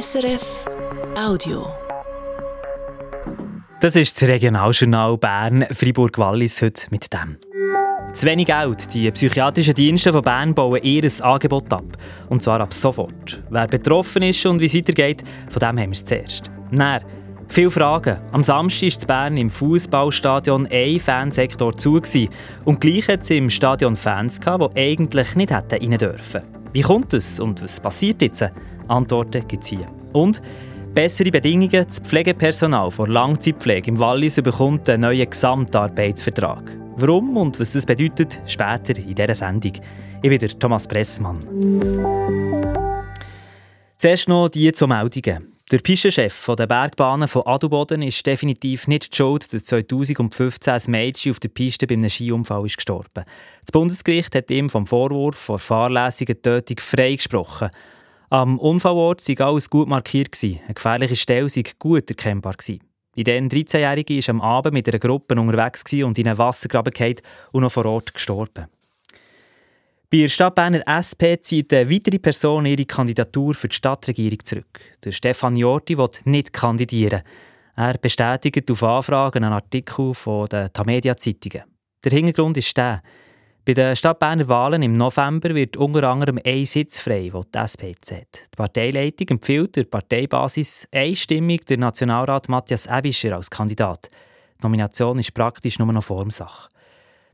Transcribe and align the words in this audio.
SRF 0.00 0.64
Audio. 1.16 1.68
Das 3.80 3.94
ist 3.94 4.20
das 4.20 4.28
Regionaljournal 4.28 5.16
Bern 5.18 5.64
Fribourg-Wallis 5.70 6.62
heute 6.62 6.86
mit 6.90 7.12
dem. 7.12 7.36
Zu 8.12 8.26
wenig 8.26 8.46
Geld. 8.46 8.92
Die 8.92 9.08
psychiatrischen 9.12 9.74
Dienste 9.74 10.10
von 10.10 10.22
Bern 10.22 10.52
bauen 10.52 10.82
ihr 10.82 11.08
Angebot 11.20 11.72
ab. 11.72 11.84
Und 12.28 12.42
zwar 12.42 12.60
ab 12.60 12.74
sofort. 12.74 13.40
Wer 13.50 13.68
betroffen 13.68 14.22
ist 14.22 14.44
und 14.46 14.58
wie 14.58 14.64
es 14.64 14.74
weitergeht, 14.74 15.22
von 15.48 15.60
dem 15.60 15.78
haben 15.78 15.90
wir 15.90 15.90
es 15.90 16.04
zuerst. 16.04 16.50
Dann, 16.72 17.04
viele 17.48 17.70
Fragen. 17.70 18.18
Am 18.32 18.42
Samstag 18.42 19.00
in 19.00 19.06
Bern 19.06 19.36
im 19.36 19.50
Fußballstadion 19.50 20.66
ein 20.72 20.98
Fansektor 20.98 21.72
zu. 21.76 22.00
Und 22.64 22.80
gleich 22.80 23.06
hat 23.06 23.22
es 23.22 23.30
im 23.30 23.48
Stadion 23.48 23.94
Fans, 23.94 24.40
die 24.40 24.68
eigentlich 24.74 25.36
nicht 25.36 25.54
hätten 25.54 25.88
rein 25.88 25.98
dürfen. 25.98 26.42
Wie 26.72 26.82
kommt 26.82 27.14
es 27.14 27.38
und 27.38 27.62
was 27.62 27.78
passiert 27.78 28.20
jetzt? 28.22 28.44
Antworten 28.88 29.46
gibt 29.46 29.62
es 29.62 29.70
hier. 29.70 29.86
Und 30.12 30.40
bessere 30.94 31.30
Bedingungen. 31.30 31.84
Das 31.86 31.98
Pflegepersonal 31.98 32.90
vor 32.90 33.08
Langzeitpflege 33.08 33.90
im 33.90 33.98
Wallis 33.98 34.40
bekommt 34.40 34.88
einen 34.88 35.02
neuen 35.02 35.28
Gesamtarbeitsvertrag. 35.28 36.78
Warum 36.96 37.36
und 37.36 37.58
was 37.58 37.72
das 37.72 37.84
bedeutet, 37.84 38.40
später 38.46 38.96
in 38.96 39.14
dieser 39.14 39.34
Sendung. 39.34 39.72
Ich 40.22 40.30
bin 40.30 40.38
der 40.38 40.48
Thomas 40.48 40.86
Pressmann. 40.86 41.42
Zuerst 43.96 44.28
noch 44.28 44.48
die 44.48 44.72
zu 44.72 44.86
Meldungen. 44.86 45.54
Der 45.72 45.78
Pistenchef 45.78 46.50
der 46.58 46.66
Bergbahnen 46.66 47.26
von 47.26 47.46
Adelboden 47.46 48.02
ist 48.02 48.26
definitiv 48.26 48.86
nicht 48.86 49.16
schuld, 49.16 49.52
dass 49.52 49.64
2015 49.64 50.72
ein 50.72 50.82
Mädchen 50.88 51.32
auf 51.32 51.40
der 51.40 51.48
Piste 51.48 51.86
bei 51.86 51.94
einem 51.94 52.10
Skiunfall 52.10 52.66
ist 52.66 52.76
gestorben 52.76 53.24
Das 53.64 53.72
Bundesgericht 53.72 54.34
hat 54.34 54.50
ihm 54.50 54.68
vom 54.68 54.86
Vorwurf 54.86 55.36
vor 55.36 55.58
fahrlässiger 55.58 56.40
Tötung 56.40 56.76
freigesprochen. 56.80 57.70
Am 58.34 58.58
Unfallort 58.58 59.20
sei 59.20 59.36
alles 59.38 59.70
gut 59.70 59.86
markiert. 59.86 60.36
Eine 60.42 60.74
gefährliche 60.74 61.14
Stelle 61.14 61.48
sei 61.48 61.62
gut 61.78 62.10
erkennbar. 62.10 62.54
Gewesen. 62.54 62.80
Die 63.14 63.22
dann 63.22 63.48
13-Jährige 63.48 64.16
war 64.16 64.28
am 64.28 64.40
Abend 64.40 64.74
mit 64.74 64.88
einer 64.88 64.98
Gruppe 64.98 65.40
unterwegs 65.40 65.84
und 65.92 66.18
in 66.18 66.26
einen 66.26 66.36
Wassergraben 66.36 66.92
gefallen 66.92 67.20
und 67.52 67.62
noch 67.62 67.70
vor 67.70 67.84
Ort 67.84 68.12
gestorben. 68.12 68.66
Bei 70.10 70.18
der 70.18 70.28
Stadt 70.28 70.56
Berner 70.56 70.82
SP 70.82 71.38
zieht 71.42 71.72
eine 71.72 71.88
weitere 71.88 72.18
Person 72.18 72.66
ihre 72.66 72.84
Kandidatur 72.84 73.54
für 73.54 73.68
die 73.68 73.76
Stadtregierung 73.76 74.44
zurück. 74.44 74.80
Der 75.04 75.12
Stefan 75.12 75.54
Jorti 75.54 75.96
will 75.96 76.10
nicht 76.24 76.52
kandidieren. 76.52 77.22
Er 77.76 77.98
bestätigt 77.98 78.68
auf 78.68 78.82
Anfragen 78.82 79.44
einen 79.44 79.52
Artikel 79.52 80.12
von 80.12 80.46
den 80.46 80.72
Tamedia 80.72 81.16
Zeitungen. 81.16 81.62
Der 82.02 82.10
Hintergrund 82.10 82.56
ist 82.56 82.76
der, 82.76 83.00
bei 83.66 83.72
den 83.72 83.96
Stadtberner 83.96 84.46
Wahlen 84.48 84.82
im 84.82 84.92
November 84.92 85.54
wird 85.54 85.78
unter 85.78 86.10
anderem 86.10 86.38
ein 86.44 86.66
Sitz 86.66 86.98
frei, 86.98 87.30
den 87.32 87.42
die 87.54 87.58
SP 87.64 87.96
hat. 87.96 88.42
Die 88.52 88.56
Parteileitung 88.56 89.28
empfiehlt 89.28 89.76
der 89.76 89.84
Parteibasis 89.84 90.86
einstimmig 90.92 91.64
den 91.64 91.80
Nationalrat 91.80 92.50
Matthias 92.50 92.86
Ebischer 92.86 93.36
als 93.36 93.48
Kandidat. 93.48 94.08
Die 94.58 94.62
Nomination 94.64 95.18
ist 95.18 95.32
praktisch 95.32 95.78
nur 95.78 95.90
noch 95.90 96.04
Formsache. 96.04 96.68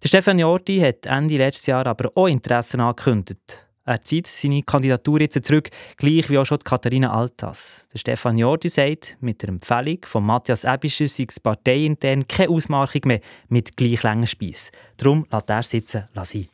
Der 0.03 0.09
Stefan 0.09 0.39
Jordi 0.39 0.79
hat 0.79 1.07
Ende 1.07 1.37
letztes 1.37 1.67
Jahr 1.67 1.87
aber 1.87 2.11
auch 2.15 2.29
Interessen 2.29 2.81
angekündigt. 2.81 3.67
Er 3.87 4.03
zieht 4.03 4.27
seine 4.27 4.63
Kandidatur 4.63 5.21
jetzt 5.21 5.43
zurück, 5.45 5.71
gleich 5.97 6.29
wie 6.29 6.39
auch 6.39 6.45
schon 6.45 6.59
Katharina 6.59 7.13
Altas. 7.13 7.87
Der 7.93 7.99
Stefan 7.99 8.37
Jordi 8.37 8.69
sagt, 8.69 9.17
mit 9.21 9.43
der 9.43 9.49
Empfehlung 9.49 9.99
von 10.05 10.25
Matthias 10.25 10.65
Ebischer 10.65 11.09
sei 11.09 11.27
es 11.29 11.41
parteiintern 11.41 12.29
keine 12.29 12.51
Ausmachung 12.51 13.03
mehr 13.07 13.21
mit 13.49 13.77
gleich 13.77 14.03
langen 14.03 14.27
Speiss. 14.27 14.71
Darum 14.97 15.27
lässt 15.31 15.51
er 15.51 15.63
sitzen 15.63 16.05
lassen. 16.15 16.49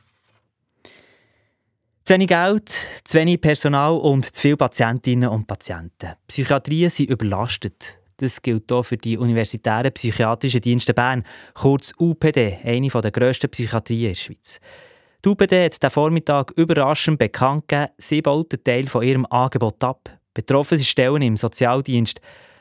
Zu 2.04 2.14
wenig 2.14 2.28
Geld, 2.28 2.68
zu 3.02 3.18
wenig 3.18 3.40
Personal 3.40 3.94
und 3.94 4.32
zu 4.32 4.40
viele 4.40 4.56
Patientinnen 4.56 5.28
und 5.28 5.48
Patienten. 5.48 6.12
Psychiatrien 6.28 6.88
sind 6.88 7.10
überlastet. 7.10 7.98
Das 8.18 8.40
gilt 8.40 8.70
auch 8.70 8.84
für 8.84 8.96
die 8.96 9.18
Universitären 9.18 9.92
Psychiatrischen 9.92 10.60
Dienste 10.60 10.94
Bern, 10.94 11.24
kurz 11.54 11.92
UPD, 11.98 12.58
eine 12.62 12.88
der 12.88 13.10
grössten 13.10 13.50
Psychiatrien 13.50 14.02
in 14.02 14.08
der 14.10 14.14
Schweiz. 14.14 14.60
Die 15.24 15.28
UPD 15.28 15.64
hat 15.64 15.82
diesen 15.82 15.90
Vormittag 15.90 16.52
überraschend 16.56 17.18
bekannt 17.18 17.68
gegeben, 17.68 17.92
sie 17.98 18.22
baut 18.22 18.52
einen 18.52 18.64
Teil 18.64 18.86
von 18.86 19.02
ihrem 19.02 19.26
Angebot 19.26 19.82
ab. 19.82 20.08
Betroffen 20.34 20.78
sind 20.78 20.86
Stellen 20.86 21.22
im 21.22 21.36
Sozialdienst, 21.36 22.20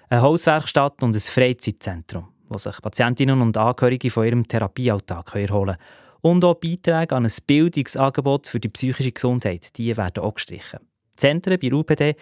eine 0.10 0.22
Hauswerkstatt 0.22 1.04
und 1.04 1.16
ein 1.16 1.20
Freizeitzentrum, 1.20 2.30
wo 2.50 2.58
sich 2.58 2.82
Patientinnen 2.82 3.42
und 3.42 3.58
Angehörige 3.58 4.10
von 4.10 4.26
ihrem 4.26 4.48
Therapiealltag 4.48 5.36
erholen 5.36 5.76
können. 5.76 5.78
Und 6.22 6.44
auch 6.44 6.56
Beiträge 6.56 7.16
an 7.16 7.26
ein 7.26 7.32
Bildungsangebot 7.46 8.48
für 8.48 8.60
die 8.60 8.70
psychische 8.70 9.12
Gesundheit, 9.12 9.78
die 9.78 9.96
werden 9.96 10.24
auch 10.24 10.34
gestrichen. 10.34 10.80
Die 11.14 11.18
Zentren 11.18 11.60
bei 11.60 11.70
der 11.70 11.78
UPD 11.78 12.16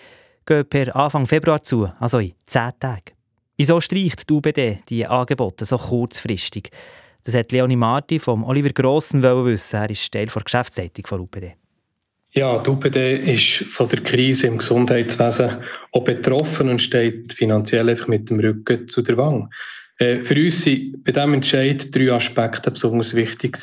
gehen 0.46 0.70
per 0.70 0.96
Anfang 0.96 1.26
Februar 1.26 1.62
zu, 1.62 1.90
also 2.00 2.20
in 2.20 2.34
zehn 2.46 2.72
Tagen. 2.80 3.16
Wieso 3.56 3.80
streicht 3.80 4.30
die 4.30 4.34
UBD 4.34 4.80
diese 4.90 5.10
Angebote 5.10 5.64
so 5.64 5.78
kurzfristig? 5.78 6.70
Das 7.24 7.36
hat 7.36 7.52
Leonie 7.52 7.78
Marti 7.78 8.20
vom 8.20 8.44
Oliver 8.44 8.70
Grossen 8.70 9.24
wissen. 9.24 9.78
Er 9.78 9.90
ist 9.90 10.12
Teil 10.12 10.26
der 10.26 10.42
Geschäftsleitung 10.42 11.06
der 11.10 11.20
UPD. 11.20 11.56
Ja, 12.32 12.62
die 12.64 12.70
UPD 12.70 13.34
ist 13.34 13.64
von 13.72 13.88
der 13.90 14.02
Krise 14.02 14.48
im 14.48 14.58
Gesundheitswesen 14.58 15.64
auch 15.92 16.04
betroffen 16.04 16.70
und 16.70 16.82
steht 16.82 17.34
finanziell 17.34 17.90
einfach 17.90 18.08
mit 18.08 18.30
dem 18.30 18.40
Rücken 18.40 18.90
zu 18.90 19.04
der 19.04 19.18
Wange. 19.18 19.50
Äh, 20.00 20.20
für 20.22 20.36
uns 20.36 20.64
sind 20.64 21.04
bei 21.04 21.12
diesem 21.12 21.34
Entscheid 21.34 21.94
drei 21.96 22.12
Aspekte 22.12 22.72
besonders 22.72 23.14
wichtig. 23.14 23.58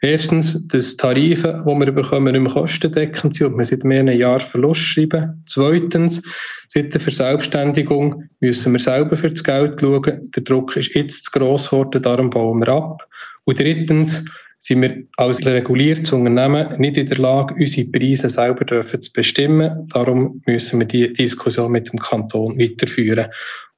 Erstens, 0.00 0.66
dass 0.68 0.96
Tarife, 0.96 1.62
die 1.66 1.78
wir 1.78 1.92
bekommen, 1.92 2.32
nicht 2.32 2.42
mehr 2.42 2.52
kostendeckend 2.52 3.34
sind 3.34 3.48
und 3.48 3.58
wir 3.58 3.64
seit 3.64 3.84
mehreren 3.84 4.18
Jahren 4.18 4.40
Verlust 4.40 4.80
schreiben. 4.80 5.42
Zweitens, 5.46 6.22
seit 6.68 6.94
der 6.94 7.00
Verselbstständigung 7.00 8.24
müssen 8.40 8.72
wir 8.72 8.80
selber 8.80 9.16
für 9.16 9.30
das 9.30 9.44
Geld 9.44 9.80
schauen. 9.80 10.30
Der 10.34 10.42
Druck 10.42 10.76
ist 10.76 10.94
jetzt 10.94 11.26
zu 11.26 11.30
gross 11.32 11.70
geworden, 11.70 12.02
darum 12.02 12.30
bauen 12.30 12.60
wir 12.60 12.68
ab. 12.68 13.06
Und 13.44 13.60
drittens, 13.60 14.24
sind 14.64 14.80
wir 14.80 15.02
als 15.18 15.44
reguliertes 15.44 16.10
Unternehmen 16.10 16.80
nicht 16.80 16.96
in 16.96 17.06
der 17.06 17.18
Lage, 17.18 17.54
unsere 17.54 17.86
Preise 17.90 18.30
selber 18.30 18.64
zu 18.82 19.12
bestimmen. 19.12 19.86
Darum 19.92 20.40
müssen 20.46 20.80
wir 20.80 20.86
die 20.86 21.12
Diskussion 21.12 21.70
mit 21.70 21.92
dem 21.92 21.98
Kanton 21.98 22.58
weiterführen 22.58 23.26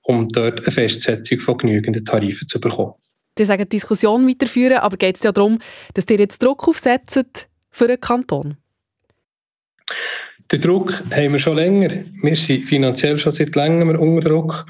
um 0.06 0.28
dort 0.28 0.60
eine 0.60 0.70
Festsetzung 0.70 1.40
von 1.40 1.58
genügenden 1.58 2.04
Tarifen 2.04 2.48
zu 2.48 2.60
bekommen. 2.60 2.94
Sie 3.36 3.44
sagen 3.44 3.68
Diskussion 3.68 4.26
weiterführen, 4.26 4.78
aber 4.78 4.96
geht 4.96 5.16
es 5.16 5.22
ja 5.22 5.32
darum, 5.32 5.58
dass 5.94 6.08
ihr 6.08 6.18
jetzt 6.18 6.42
Druck 6.42 6.66
aufsetzt 6.68 7.48
für 7.70 7.88
den 7.88 8.00
Kanton? 8.00 8.56
Den 10.52 10.60
Druck 10.60 11.02
haben 11.10 11.32
wir 11.32 11.40
schon 11.40 11.56
länger. 11.56 12.04
Wir 12.22 12.36
sind 12.36 12.64
finanziell 12.64 13.18
schon 13.18 13.32
seit 13.32 13.54
längerem 13.56 13.98
unter 13.98 14.28
Druck 14.28 14.64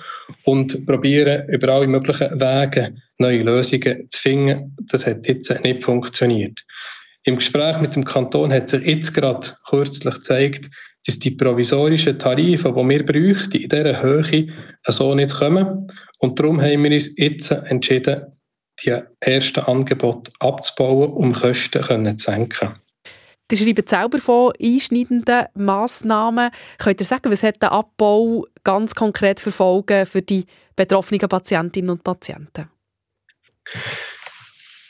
und 0.45 0.87
probieren 0.87 1.49
über 1.49 1.69
alle 1.69 1.87
möglichen 1.87 2.41
Wege 2.41 2.97
neue 3.19 3.43
Lösungen 3.43 4.09
zu 4.11 4.21
finden. 4.21 4.75
Das 4.91 5.07
hat 5.07 5.29
jetzt 5.29 5.51
nicht 5.63 5.85
funktioniert. 5.85 6.65
Im 7.25 7.37
Gespräch 7.37 7.79
mit 7.81 7.95
dem 7.95 8.05
Kanton 8.05 8.53
hat 8.53 8.71
sich 8.71 8.83
jetzt 8.85 9.13
gerade 9.13 9.55
kürzlich 9.69 10.15
gezeigt, 10.15 10.71
dass 11.07 11.19
die 11.19 11.31
provisorischen 11.31 12.19
Tarife, 12.19 12.73
die 12.77 12.89
wir 12.89 13.07
bräuchten, 13.07 13.63
in 13.63 13.69
dieser 13.69 14.03
Höhe 14.03 14.49
so 14.89 15.15
nicht 15.15 15.35
kommen. 15.35 15.91
Und 16.19 16.39
darum 16.39 16.61
haben 16.61 16.83
wir 16.85 16.93
uns 16.93 17.17
jetzt 17.17 17.51
entschieden, 17.51 18.33
die 18.85 18.95
ersten 19.21 19.61
Angebote 19.61 20.33
abzubauen, 20.41 21.13
um 21.13 21.33
Kosten 21.33 22.19
zu 22.19 22.25
senken. 22.25 22.75
Sie 23.51 23.57
schreiben 23.57 23.87
selber 23.87 24.19
von 24.19 24.53
einschneidenden 24.61 25.47
Massnahmen. 25.55 26.51
Könnt 26.79 27.01
ihr 27.01 27.07
sagen, 27.07 27.31
was 27.31 27.45
hat 27.45 27.63
der 27.63 27.71
Abbau 27.71 28.45
ganz 28.65 28.95
konkret 28.95 29.39
für 29.39 29.53
Folgen 29.53 30.05
für 30.05 30.23
die 30.23 30.47
betroffenen 30.75 31.29
Patientinnen 31.29 31.91
und 31.91 32.03
Patienten? 32.03 32.69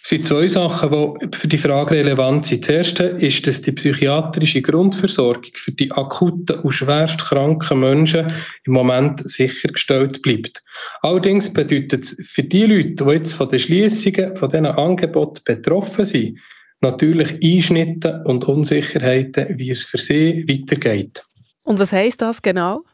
Es 0.07 0.11
sind 0.11 0.25
zwei 0.25 0.47
Sachen, 0.47 1.19
die 1.33 1.37
für 1.37 1.49
die 1.49 1.59
Frage 1.59 1.97
relevant 1.97 2.47
sind. 2.47 2.63
Das 2.69 2.77
erste 2.77 3.03
ist, 3.03 3.45
dass 3.45 3.61
die 3.61 3.73
psychiatrische 3.73 4.63
Grundversorgung 4.63 5.51
für 5.55 5.73
die 5.73 5.91
akuten 5.91 6.61
und 6.61 6.71
schwerst 6.71 7.19
kranken 7.19 7.81
Menschen 7.81 8.33
im 8.67 8.75
Moment 8.75 9.29
sichergestellt 9.29 10.23
bleibt. 10.23 10.63
Allerdings 11.03 11.53
bedeutet 11.53 12.05
es 12.05 12.31
für 12.31 12.45
die 12.45 12.67
Leute, 12.67 13.05
die 13.05 13.11
jetzt 13.15 13.33
von 13.33 13.49
den 13.49 13.59
Schließungen 13.59 14.37
von 14.37 14.49
diesen 14.49 14.67
Angeboten 14.67 15.41
betroffen 15.45 16.05
sind, 16.05 16.39
natürlich 16.81 17.43
Einschnitte 17.43 18.23
und 18.27 18.45
Unsicherheiten, 18.45 19.59
wie 19.59 19.73
es 19.73 19.83
für 19.83 19.99
sie 19.99 20.45
weitergeht. 20.47 21.25
Und 21.65 21.81
was 21.81 21.93
heißt 21.93 22.23
das 22.23 22.41
genau? 22.41 22.85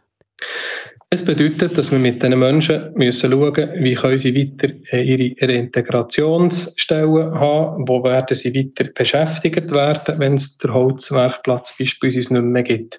Es 1.13 1.23
bedeutet, 1.23 1.77
dass 1.77 1.93
wir 1.93 1.99
mit 1.99 2.23
diesen 2.23 2.39
Menschen 2.39 2.91
müssen 2.95 3.31
schauen 3.31 3.69
wie 3.75 3.95
können 3.95 4.17
sie 4.17 4.35
weiter 4.35 4.73
äh, 4.93 5.03
ihre 5.03 5.47
Reintegrationsstellen 5.47 7.39
haben, 7.39 7.87
wo 7.87 8.03
werden 8.03 8.35
sie 8.35 8.55
weiter 8.55 8.91
beschäftigt 8.95 9.75
werden, 9.75 10.19
wenn 10.19 10.37
es 10.37 10.57
der 10.57 10.73
Holzwerkplatz 10.73 11.77
beispielsweise 11.79 12.33
nicht 12.33 12.45
mehr 12.45 12.63
gibt. 12.63 12.99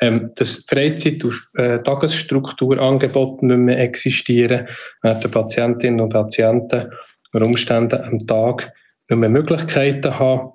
Ähm, 0.00 0.32
dass 0.34 0.66
Freizeit- 0.68 1.22
und 1.22 1.40
äh, 1.54 1.80
Tagesstrukturangebote 1.80 3.46
nicht 3.46 3.58
mehr 3.58 3.78
existieren, 3.78 4.66
werden 5.02 5.30
Patientinnen 5.30 6.00
und 6.00 6.12
Patienten 6.12 6.90
unter 7.32 7.46
Umständen 7.46 8.02
am 8.02 8.26
Tag 8.26 8.72
nicht 9.08 9.18
mehr 9.18 9.28
Möglichkeiten 9.28 10.18
haben, 10.18 10.54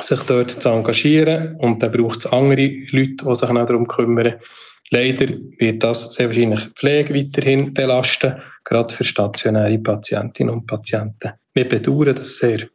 sich 0.00 0.22
dort 0.22 0.50
zu 0.50 0.70
engagieren. 0.70 1.54
Und 1.60 1.84
dann 1.84 1.92
braucht 1.92 2.18
es 2.18 2.26
andere 2.26 2.66
Leute, 2.90 3.14
die 3.14 3.34
sich 3.36 3.48
auch 3.48 3.66
darum 3.66 3.86
kümmern, 3.86 4.34
Leider 4.90 5.28
wird 5.58 5.82
das 5.82 6.14
sehr 6.14 6.28
wahrscheinlich 6.28 6.60
Pflege 6.76 7.14
weiterhin 7.14 7.74
belasten, 7.74 8.40
gerade 8.64 8.94
für 8.94 9.04
stationäre 9.04 9.78
Patientinnen 9.78 10.54
und 10.54 10.66
Patienten. 10.66 11.32
Wir 11.54 11.68
bedauern 11.68 12.14
das 12.14 12.38
sehr. 12.38 12.68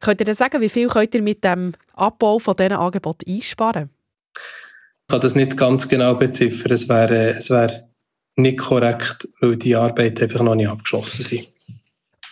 Könnt 0.00 0.20
ihr 0.20 0.24
denn 0.24 0.34
sagen, 0.34 0.60
wie 0.60 0.68
viel 0.68 0.88
könnt 0.88 1.14
ihr 1.14 1.22
mit 1.22 1.44
dem 1.44 1.72
Abbau 1.94 2.38
von 2.38 2.56
diesen 2.56 2.72
Angeboten 2.72 3.30
einsparen? 3.30 3.90
Ich 4.34 5.12
kann 5.12 5.20
das 5.20 5.34
nicht 5.34 5.56
ganz 5.56 5.88
genau 5.88 6.14
beziffern. 6.14 6.72
Es 6.72 6.88
wäre, 6.88 7.36
es 7.38 7.50
wäre 7.50 7.88
nicht 8.36 8.58
korrekt, 8.58 9.28
weil 9.40 9.56
die 9.56 9.74
Arbeit 9.74 10.22
einfach 10.22 10.42
noch 10.42 10.54
nicht 10.54 10.68
abgeschlossen 10.68 11.22
ist. 11.22 11.48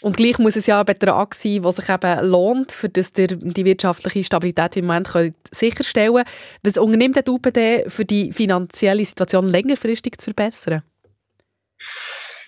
Und 0.01 0.17
gleich 0.17 0.39
muss 0.39 0.57
es 0.57 0.67
ja 0.67 0.81
ein 0.81 0.87
Betrag 0.87 1.35
sein, 1.35 1.63
der 1.63 1.73
sich 1.73 1.89
eben 1.89 2.29
lohnt, 2.29 2.73
für 2.73 2.89
das 2.89 3.13
ihr 3.17 3.27
die 3.29 3.65
wirtschaftliche 3.65 4.25
Stabilität 4.25 4.77
im 4.77 4.87
Moment 4.87 5.09
könnt 5.09 5.35
sicherstellen 5.51 6.15
könnt. 6.15 6.29
Was 6.63 6.79
unternimmt 6.79 7.17
der 7.17 7.29
UPD 7.29 7.85
für 7.89 8.05
die 8.05 8.33
finanzielle 8.33 9.05
Situation 9.05 9.49
längerfristig 9.49 10.19
zu 10.19 10.27
verbessern? 10.27 10.83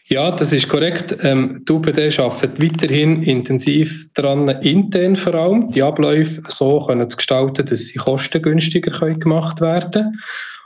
Ja, 0.06 0.32
das 0.32 0.52
ist 0.52 0.68
korrekt. 0.68 1.16
Ähm, 1.22 1.64
die 1.68 1.72
UPD 1.72 2.18
arbeitet 2.18 2.60
weiterhin 2.60 3.22
intensiv 3.22 4.12
daran, 4.14 4.48
intern 4.48 5.14
vor 5.14 5.34
allem 5.34 5.70
die 5.70 5.82
Abläufe 5.82 6.42
so 6.48 6.84
können 6.84 7.08
zu 7.08 7.16
gestalten, 7.16 7.64
dass 7.64 7.80
sie 7.80 7.98
kostengünstiger 7.98 8.90
können 8.98 9.20
gemacht 9.20 9.60
werden 9.60 9.92
können. 9.92 10.20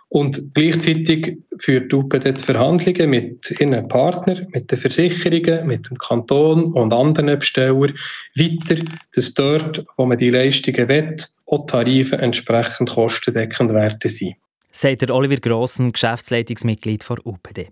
Und 0.09 0.55
gleichzeitig 0.55 1.39
führt 1.59 1.93
UPD 1.93 2.33
die 2.33 2.43
Verhandlungen 2.43 3.11
mit 3.11 3.51
ihren 3.59 3.89
Partnern, 3.89 4.47
mit 4.53 4.71
den 4.71 4.79
Versicherungen, 4.79 5.67
mit 5.67 5.89
dem 5.89 5.99
Kanton 5.99 6.73
und 6.73 6.93
anderen 6.93 7.39
Bestellern 7.39 7.95
weiter, 8.37 8.83
dass 9.15 9.35
dort, 9.35 9.85
wo 9.97 10.07
man 10.07 10.19
die 10.19 10.31
Leistungen 10.31 10.89
will, 10.89 11.17
auch 11.47 11.67
Tarife 11.67 12.17
entsprechend 12.17 12.91
kostendeckend 12.91 13.73
werden 13.73 14.11
sein. 14.11 14.35
Sagt 14.71 15.03
der 15.03 15.15
Oliver 15.15 15.37
Grossen, 15.37 15.93
Geschäftsleitungsmitglied 15.93 17.05
der 17.09 17.27
UPD. 17.27 17.69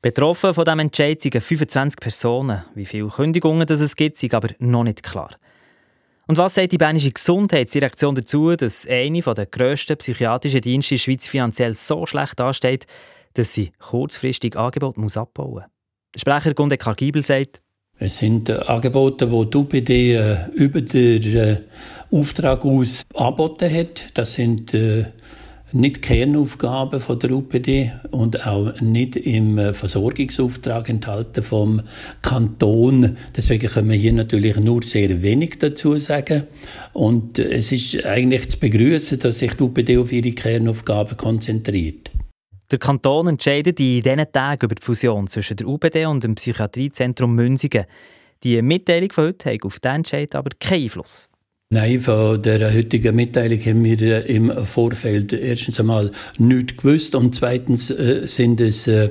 Betroffen 0.00 0.52
von 0.52 0.64
diesem 0.64 0.80
Entscheid 0.80 1.20
sind 1.20 1.42
25 1.42 1.98
Personen. 1.98 2.62
Wie 2.74 2.84
viele 2.84 3.08
Kündigungen 3.08 3.66
es 3.66 3.96
gibt, 3.96 4.22
ist 4.22 4.34
aber 4.34 4.48
noch 4.58 4.84
nicht 4.84 5.02
klar. 5.02 5.30
Und 6.26 6.38
was 6.38 6.54
sagt 6.54 6.72
die 6.72 6.78
Bernische 6.78 7.10
Gesundheitsdirektion 7.10 8.14
dazu, 8.14 8.56
dass 8.56 8.86
eine 8.86 9.20
der 9.20 9.46
grössten 9.46 9.96
psychiatrischen 9.96 10.62
Dienste 10.62 10.94
in 10.94 10.98
der 10.98 11.02
Schweiz 11.02 11.26
finanziell 11.26 11.74
so 11.74 12.06
schlecht 12.06 12.40
dasteht, 12.40 12.86
dass 13.34 13.52
sie 13.52 13.72
kurzfristig 13.78 14.56
Angebote 14.56 15.00
muss 15.00 15.16
abbauen 15.16 15.52
muss? 15.52 15.62
Der 16.14 16.20
Sprecher 16.20 16.54
Gunde 16.54 16.78
Kargibel 16.78 17.22
sagt, 17.22 17.60
es 17.98 18.18
sind 18.18 18.48
äh, 18.48 18.54
Angebote, 18.54 19.26
die 19.26 19.50
die 19.50 19.56
UPD 19.56 20.14
äh, 20.14 20.48
über 20.54 20.80
den 20.80 21.36
äh, 21.36 21.60
Auftrag 22.10 22.64
aus 22.64 23.04
angeboten 23.14 23.72
hat. 23.72 24.06
Das 24.14 24.34
sind 24.34 24.74
äh, 24.74 25.06
nicht 25.74 26.02
Kernaufgaben 26.02 27.00
von 27.00 27.18
der 27.18 27.32
UPD 27.32 27.92
und 28.12 28.46
auch 28.46 28.80
nicht 28.80 29.16
im 29.16 29.58
äh, 29.58 29.72
Versorgungsauftrag 29.72 30.88
enthalten 30.88 31.42
vom 31.42 31.82
Kanton. 32.22 33.16
Deswegen 33.36 33.68
können 33.68 33.90
wir 33.90 33.96
hier 33.96 34.12
natürlich 34.12 34.56
nur 34.56 34.82
sehr 34.82 35.22
wenig 35.22 35.58
dazu 35.58 35.98
sagen. 35.98 36.44
Und 36.92 37.38
äh, 37.38 37.54
es 37.54 37.72
ist 37.72 38.04
eigentlich 38.04 38.48
zu 38.48 38.60
begrüßen, 38.60 39.18
dass 39.18 39.40
sich 39.40 39.54
die 39.54 39.62
UPD 39.64 39.98
auf 39.98 40.12
ihre 40.12 40.30
Kernaufgaben 40.30 41.16
konzentriert. 41.16 42.12
Der 42.70 42.78
Kanton 42.78 43.26
entscheidet 43.26 43.78
in 43.80 44.02
diesen 44.02 44.32
Tagen 44.32 44.64
über 44.64 44.74
die 44.74 44.82
Fusion 44.82 45.26
zwischen 45.26 45.56
der 45.56 45.66
UPD 45.66 46.06
und 46.06 46.24
dem 46.24 46.36
Psychiatriezentrum 46.36 47.34
Münzigen. 47.34 47.84
Die 48.42 48.60
Mitteilung 48.62 49.10
von 49.10 49.24
heute 49.24 49.52
hat 49.52 49.64
auf 49.64 49.80
diesen 49.80 49.96
Entscheid 49.96 50.34
aber 50.34 50.50
keinen 50.60 50.84
Einfluss. 50.84 51.30
Nein, 51.74 52.00
von 52.00 52.40
der 52.40 52.72
heutigen 52.72 53.16
Mitteilung 53.16 53.58
haben 53.58 53.84
wir 53.84 54.00
äh, 54.00 54.32
im 54.32 54.64
Vorfeld 54.64 55.32
erstens 55.32 55.80
einmal 55.80 56.12
nichts 56.38 56.76
gewusst 56.76 57.16
und 57.16 57.34
zweitens 57.34 57.90
äh, 57.90 58.28
sind 58.28 58.60
es 58.60 58.86
äh, 58.86 59.10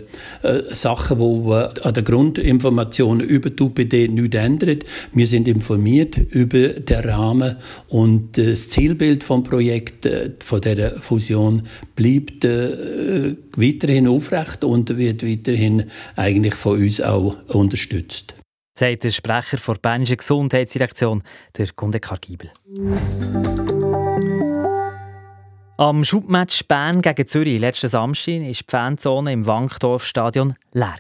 Sachen, 0.72 1.20
die 1.20 1.52
an 1.52 1.94
der 1.94 2.04
Grundinformation 2.04 3.20
über 3.20 3.50
die 3.50 3.64
UPD 3.64 4.08
nichts 4.08 4.38
ändern. 4.38 4.80
Wir 5.14 5.28
sind 5.28 5.50
informiert 5.50 6.16
über 6.16 6.70
den 6.70 7.00
Rahmen 7.02 7.58
und 7.90 8.38
das 8.38 8.70
Zielbild 8.70 9.26
vom 9.26 9.44
Projekt 9.44 10.08
von 10.40 10.62
der 10.62 11.02
Fusion 11.02 11.64
bleibt 11.98 12.46
weiterhin 12.46 14.08
aufrecht 14.08 14.64
und 14.64 14.98
wird 14.98 15.28
weiterhin 15.28 15.84
eigentlich 16.16 16.56
von 16.56 16.80
uns 16.80 17.02
auch 17.02 17.36
unterstützt 17.50 18.36
sagt 18.74 19.04
der 19.04 19.10
Sprecher 19.10 19.58
der 19.58 19.74
Bernischen 19.76 20.18
Gesundheitsdirektion, 20.18 21.24
der 21.58 21.68
Gunde 21.76 22.00
Kargibel. 22.00 22.52
Am 25.78 26.04
Schubmatch 26.06 26.68
Bern 26.68 27.02
gegen 27.02 27.28
Zürich 27.28 27.60
letzten 27.60 27.88
Samstag 27.88 28.42
war 28.42 28.48
die 28.48 28.64
Fanzone 28.68 29.34
im 29.34 29.46
Wankdorf-Stadion 29.46 30.54
leer. 30.74 30.96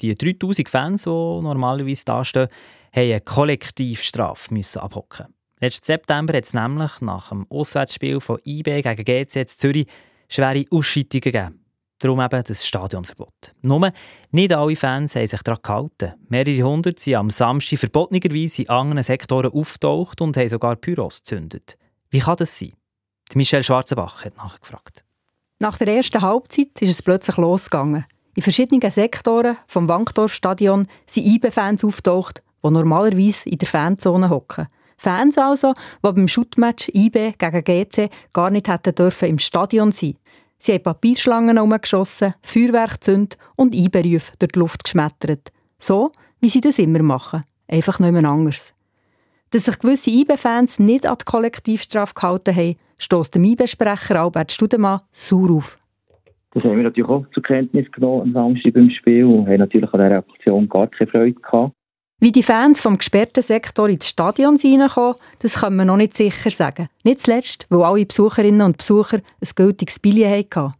Die 0.00 0.16
3000 0.16 0.68
Fans, 0.68 1.02
die 1.04 1.10
normalerweise 1.10 2.04
da 2.04 2.24
stehen, 2.24 2.48
mussten 2.48 3.00
eine 3.00 3.20
Kollektivstrafe 3.20 4.80
abhocken. 4.80 5.26
Letzten 5.60 5.86
September 5.86 6.36
hat 6.36 6.44
es 6.44 6.54
nämlich 6.54 7.00
nach 7.00 7.28
dem 7.30 7.46
Auswärtsspiel 7.50 8.20
von 8.20 8.38
IB 8.44 8.82
gegen 8.82 9.04
GC 9.04 9.48
Zürich 9.48 9.86
schwere 10.28 10.64
Ausscheidungen 10.70 11.20
gegeben. 11.20 11.63
Darum 12.04 12.20
eben 12.20 12.42
das 12.46 12.66
Stadionverbot. 12.66 13.54
Nur 13.62 13.90
nicht 14.30 14.52
alle 14.52 14.76
Fans 14.76 15.16
haben 15.16 15.26
sich 15.26 15.40
daran 15.40 15.62
gehalten. 15.62 16.12
Mehrere 16.28 16.62
hundert 16.62 16.98
sind 16.98 17.14
am 17.14 17.30
Samstag 17.30 17.78
verbotenerweise 17.78 18.60
in 18.60 18.68
anderen 18.68 19.02
Sektoren 19.02 19.50
auftaucht 19.50 20.20
und 20.20 20.36
haben 20.36 20.50
sogar 20.50 20.76
Pyros 20.76 21.20
gezündet. 21.20 21.78
Wie 22.10 22.18
kann 22.18 22.36
das 22.36 22.58
sein? 22.58 22.74
Die 23.32 23.38
Michelle 23.38 23.62
Schwarzenbach 23.62 24.22
hat 24.22 24.36
nachgefragt. 24.36 25.02
Nach 25.60 25.78
der 25.78 25.96
ersten 25.96 26.20
Halbzeit 26.20 26.78
ist 26.78 26.90
es 26.90 27.00
plötzlich 27.00 27.38
losgegangen. 27.38 28.04
In 28.36 28.42
verschiedenen 28.42 28.90
Sektoren 28.90 29.56
vom 29.66 29.88
Wankdorfstadion 29.88 30.88
sind 31.06 31.26
IB-Fans 31.26 31.84
auftaucht, 31.84 32.42
die 32.62 32.70
normalerweise 32.70 33.48
in 33.48 33.56
der 33.56 33.68
Fanzone 33.68 34.28
hocken. 34.28 34.66
Fans 34.98 35.38
also, 35.38 35.72
die 35.72 36.12
beim 36.12 36.28
Shootmatch 36.28 36.90
IB 36.92 37.32
gegen 37.38 37.64
GC 37.64 38.10
gar 38.34 38.50
nicht 38.50 38.68
hätten 38.68 38.94
dürfen 38.94 39.28
im 39.30 39.38
Stadion 39.38 39.90
sein 39.90 40.16
Sie 40.66 40.72
haben 40.72 40.82
Papierschlangen 40.82 41.58
herumgeschossen, 41.58 42.32
Feuerwerk 42.40 42.92
gezündet 42.92 43.36
und 43.54 43.74
Einberufe 43.74 44.32
durch 44.38 44.52
die 44.52 44.58
Luft 44.58 44.84
geschmettert. 44.84 45.52
So, 45.76 46.10
wie 46.40 46.48
sie 46.48 46.62
das 46.62 46.78
immer 46.78 47.02
machen. 47.02 47.42
Einfach 47.68 48.00
mehr 48.00 48.24
anders. 48.24 48.72
Dass 49.50 49.66
sich 49.66 49.78
gewisse 49.78 50.08
IB-Fans 50.08 50.78
nicht 50.78 51.04
an 51.04 51.18
die 51.20 51.24
Kollektivstrafe 51.26 52.14
gehalten 52.14 52.56
haben, 52.56 52.76
stößt 52.96 53.34
dem 53.34 53.44
IB-Sprecher 53.44 54.22
Albert 54.22 54.52
Studemann 54.52 55.02
sauer 55.12 55.50
auf. 55.50 55.76
Das 56.52 56.64
haben 56.64 56.78
wir 56.78 56.84
natürlich 56.84 57.10
auch 57.10 57.26
zur 57.34 57.42
Kenntnis 57.42 57.92
genommen 57.92 58.22
am 58.22 58.32
Samstag 58.32 58.72
beim 58.72 58.88
Spiel 58.88 59.26
und 59.26 59.46
haben 59.46 59.58
natürlich 59.58 59.92
an 59.92 60.00
dieser 60.00 60.16
Aktion 60.16 60.66
gar 60.70 60.86
keine 60.86 61.10
Freude 61.10 61.40
gehabt. 61.42 61.74
Wie 62.20 62.32
die 62.32 62.42
Fans 62.42 62.80
vom 62.80 62.96
gesperrten 62.96 63.42
Sektor 63.42 63.88
ins 63.88 64.08
Stadion 64.08 64.56
reinkommen, 64.56 65.16
das 65.40 65.60
können 65.60 65.76
wir 65.76 65.84
noch 65.84 65.96
nicht 65.96 66.16
sicher 66.16 66.50
sagen. 66.50 66.88
Nicht 67.02 67.20
zuletzt, 67.20 67.66
weil 67.70 67.82
alle 67.82 68.06
Besucherinnen 68.06 68.62
und 68.62 68.78
Besucher 68.78 69.18
ein 69.18 69.48
gültiges 69.56 69.98
Billett 69.98 70.54
hatten. 70.54 70.74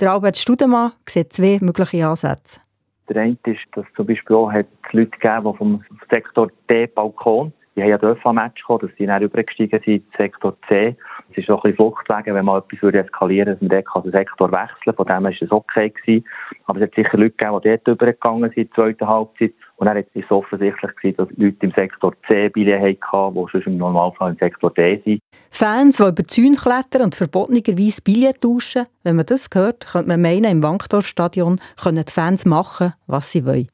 Der 0.00 0.12
Albert 0.12 0.38
Studemann 0.38 0.92
sieht 1.06 1.32
zwei 1.32 1.58
mögliche 1.60 2.06
Ansätze. 2.06 2.60
Der 3.08 3.22
eine 3.22 3.36
ist, 3.44 3.60
dass 3.72 3.84
es 3.86 3.94
zum 3.96 4.06
Beispiel 4.06 4.36
auch 4.36 4.50
Leute 4.92 5.10
gegeben 5.10 5.44
die 5.52 5.56
vom 5.56 5.84
Sektor 6.10 6.50
D 6.68 6.86
Balkon 6.86 7.52
die 7.78 7.82
haben 7.84 7.90
ja 7.90 7.98
dürfen 7.98 8.34
Match 8.34 8.62
kommen, 8.64 8.80
dass 8.80 8.90
sie 8.98 9.06
dann 9.06 9.22
übergestiegen 9.22 9.80
sind 9.84 9.94
in 9.94 10.04
Sektor 10.16 10.56
C. 10.66 10.96
Es 11.30 11.38
ist 11.38 11.46
so 11.46 11.54
ein 11.54 11.60
bisschen 11.62 11.76
Fluchtwege, 11.76 12.34
wenn 12.34 12.44
mal 12.44 12.58
etwas 12.58 12.82
würde 12.82 12.98
eskalieren 12.98 13.52
dass 13.52 13.60
man 13.60 13.70
dort 13.70 14.04
den 14.04 14.10
Sektor 14.10 14.50
wechseln 14.50 14.76
kann. 14.84 14.94
Von 14.96 15.06
dem 15.06 15.24
war 15.24 15.30
es 15.30 15.52
okay 15.52 15.90
gewesen. 15.90 16.24
Aber 16.66 16.80
es 16.80 16.88
hat 16.88 16.94
sicher 16.96 17.16
Leute 17.16 17.36
gegeben, 17.36 17.60
die 17.62 17.68
dort 17.68 17.88
übergegangen 17.88 18.50
sind 18.52 18.74
zweiten 18.74 19.06
Halbzeit. 19.06 19.52
Und 19.76 19.86
dann 19.86 19.96
war 19.96 20.04
es 20.12 20.30
offensichtlich 20.30 20.96
gewesen, 20.96 21.16
dass 21.18 21.28
Leute 21.36 21.56
im 21.60 21.70
Sektor 21.70 22.12
C 22.26 22.48
Billett 22.48 23.00
hatten, 23.00 23.34
die 23.34 23.46
sonst 23.52 23.66
im 23.68 23.76
Normalfall 23.76 24.32
im 24.32 24.38
Sektor 24.38 24.72
D 24.74 25.00
sind. 25.04 25.20
Fans, 25.50 25.98
die 25.98 26.02
über 26.02 26.22
die 26.22 26.26
Zäune 26.26 26.56
klettern 26.56 27.02
und 27.02 27.14
verbotenerweise 27.14 28.02
Billett 28.02 28.40
tauschen, 28.40 28.86
wenn 29.04 29.14
man 29.14 29.26
das 29.26 29.48
hört, 29.54 29.86
könnte 29.86 30.08
man 30.08 30.20
meinen, 30.20 30.50
im 30.50 30.62
Wankdorfstadion 30.64 31.60
können 31.80 32.04
die 32.04 32.12
Fans 32.12 32.44
machen, 32.44 32.94
was 33.06 33.30
sie 33.30 33.46
wollen. 33.46 33.68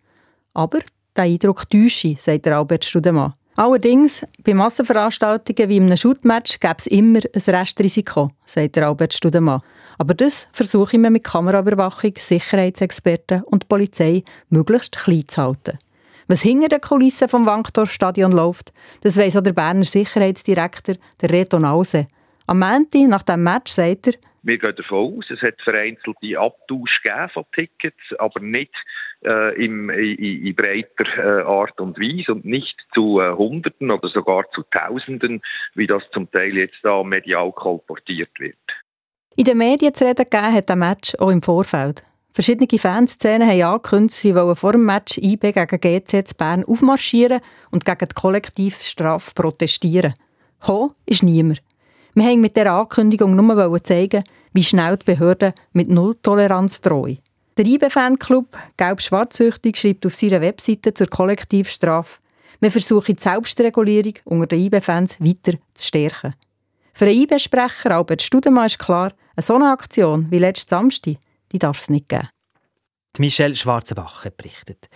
Aber 0.52 0.80
der 1.16 1.24
Eindruck 1.24 1.70
täusche, 1.70 2.16
sagt 2.18 2.46
Albert 2.48 2.84
Studemann. 2.84 3.32
Allerdings, 3.56 4.26
bei 4.44 4.52
Massenveranstaltungen 4.52 5.68
wie 5.68 5.80
einem 5.80 5.96
Shootmatch 5.96 6.58
gäbe 6.58 6.74
es 6.78 6.88
immer 6.88 7.20
ein 7.20 7.54
Restrisiko, 7.54 8.30
sagt 8.44 8.76
Albert 8.78 9.14
Studemann. 9.14 9.62
Aber 9.96 10.14
das 10.14 10.48
versuche 10.52 10.96
ich 10.96 11.00
mir 11.00 11.10
mit 11.10 11.22
Kameraüberwachung, 11.22 12.14
Sicherheitsexperten 12.16 13.44
und 13.44 13.68
Polizei 13.68 14.24
möglichst 14.50 14.98
klein 14.98 15.28
zu 15.28 15.40
halten. 15.40 15.78
Was 16.26 16.42
hinter 16.42 16.68
den 16.68 16.80
Kulissen 16.80 17.28
vom 17.28 17.46
Wankdorfstadion 17.46 18.32
läuft, 18.32 18.72
das 19.02 19.16
weiss 19.16 19.36
auch 19.36 19.42
der 19.42 19.52
Berner 19.52 19.84
Sicherheitsdirektor, 19.84 20.96
der 21.20 21.30
Reto 21.30 21.60
Nause. 21.60 22.08
Am 22.48 22.58
Montag 22.58 23.08
nach 23.08 23.22
dem 23.22 23.44
Match 23.44 23.70
sagt 23.70 24.08
er, 24.08 24.14
wir 24.42 24.58
gehen 24.58 24.76
davon 24.76 25.18
aus, 25.18 25.24
es 25.30 25.40
hat 25.40 25.60
vereinzelte 25.62 26.38
Abtausch 26.38 27.00
von 27.32 27.44
Tickets, 27.54 28.02
aber 28.18 28.40
nicht 28.40 28.74
äh, 29.24 29.64
im, 29.64 29.90
in, 29.90 30.46
in, 30.46 30.54
breiter 30.54 31.06
äh, 31.16 31.42
Art 31.42 31.80
und 31.80 31.98
Weise 31.98 32.32
und 32.32 32.44
nicht 32.44 32.76
zu 32.94 33.20
äh, 33.20 33.32
Hunderten 33.32 33.90
oder 33.90 34.08
sogar 34.08 34.44
zu 34.54 34.62
Tausenden, 34.70 35.42
wie 35.74 35.86
das 35.86 36.02
zum 36.12 36.30
Teil 36.30 36.56
jetzt 36.56 36.78
da 36.82 37.02
medial 37.02 37.52
kolportiert 37.52 38.30
wird. 38.38 38.56
In 39.36 39.44
den 39.44 39.58
Medien 39.58 39.94
zu 39.94 40.04
reden 40.04 40.26
gegeben 40.30 40.54
hat 40.54 40.68
der 40.68 40.76
Match 40.76 41.14
auch 41.18 41.30
im 41.30 41.42
Vorfeld. 41.42 42.02
Verschiedene 42.32 42.78
Fanszenen 42.78 43.48
haben 43.48 43.62
angekündigt, 43.62 44.20
sie 44.20 44.34
wollen 44.34 44.56
vor 44.56 44.72
dem 44.72 44.86
Match 44.86 45.18
IB 45.18 45.52
gegen 45.52 45.80
GZ 45.80 46.36
Bern 46.36 46.64
aufmarschieren 46.64 47.40
und 47.70 47.84
gegen 47.84 48.08
die 48.08 48.14
Kollektivstrafe 48.14 49.32
protestieren. 49.34 50.14
Gekommen 50.60 50.94
ist 51.06 51.22
niemand. 51.22 51.62
Wir 52.14 52.24
haben 52.24 52.40
mit 52.40 52.56
dieser 52.56 52.72
Ankündigung 52.72 53.36
nur 53.36 53.84
zeigen, 53.84 54.24
wie 54.52 54.62
schnell 54.62 54.96
die 54.96 55.04
Behörden 55.04 55.52
mit 55.72 55.90
Nulltoleranz 55.90 56.80
drohen. 56.80 57.18
Der 57.56 57.66
IB-Fanclub 57.66 58.56
Gelb-Schwarzsüchtig 58.76 59.76
schreibt 59.76 60.06
auf 60.06 60.14
seiner 60.14 60.40
Webseite 60.40 60.92
zur 60.92 61.06
Kollektivstrafe, 61.06 62.18
wir 62.60 62.70
versuchen 62.70 63.16
die 63.16 63.22
Selbstregulierung 63.22 64.14
unter 64.24 64.46
den 64.46 64.60
IB-Fans 64.60 65.20
weiter 65.20 65.58
zu 65.74 65.86
stärken. 65.86 66.34
Für 66.92 67.06
den 67.06 67.22
IB-Sprecher 67.22 67.90
Albert 67.90 68.22
Studemann 68.22 68.66
ist 68.66 68.78
klar, 68.78 69.12
eine 69.36 69.42
solche 69.42 69.66
Aktion 69.66 70.30
wie 70.30 70.38
letzten 70.38 70.70
Samstag 70.70 71.16
die 71.54 71.58
darf 71.58 71.78
es 71.78 71.88
nicht 71.88 72.08
geben. 72.08 72.28
Michelle 73.18 73.54
Schwarzenbach 73.54 74.26
berichtet. 74.36 74.88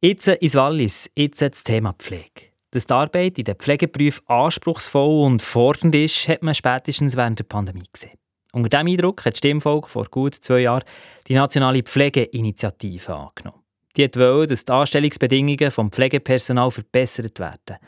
Jetzt 0.00 0.26
ins 0.26 0.54
Wallis, 0.54 1.10
jetzt 1.14 1.42
das 1.42 1.62
Thema 1.62 1.92
Pflege. 1.92 2.50
Dass 2.70 2.86
die 2.86 2.94
Arbeit 2.94 3.38
in 3.38 3.44
den 3.44 3.56
Pflegeberufen 3.56 4.26
anspruchsvoll 4.26 5.26
und 5.26 5.42
fordernd 5.42 5.94
ist, 5.94 6.26
hat 6.28 6.42
man 6.42 6.54
spätestens 6.54 7.14
während 7.14 7.38
der 7.38 7.44
Pandemie 7.44 7.84
gesehen. 7.92 8.21
Unter 8.52 8.68
diesem 8.68 8.86
Eindruck 8.86 9.24
hat 9.24 9.34
die 9.34 9.38
Stimmvolk 9.38 9.88
vor 9.88 10.06
gut 10.10 10.34
zwei 10.34 10.60
Jahren 10.60 10.84
die 11.26 11.34
nationale 11.34 11.82
Pflegeinitiative 11.82 13.14
angenommen. 13.14 13.62
Die 13.96 14.08
wollte, 14.14 14.52
dass 14.52 14.64
die 14.64 14.72
Anstellungsbedingungen 14.72 15.56
des 15.56 15.74
Pflegepersonal 15.74 16.70
verbessert 16.70 17.38
werden. 17.38 17.78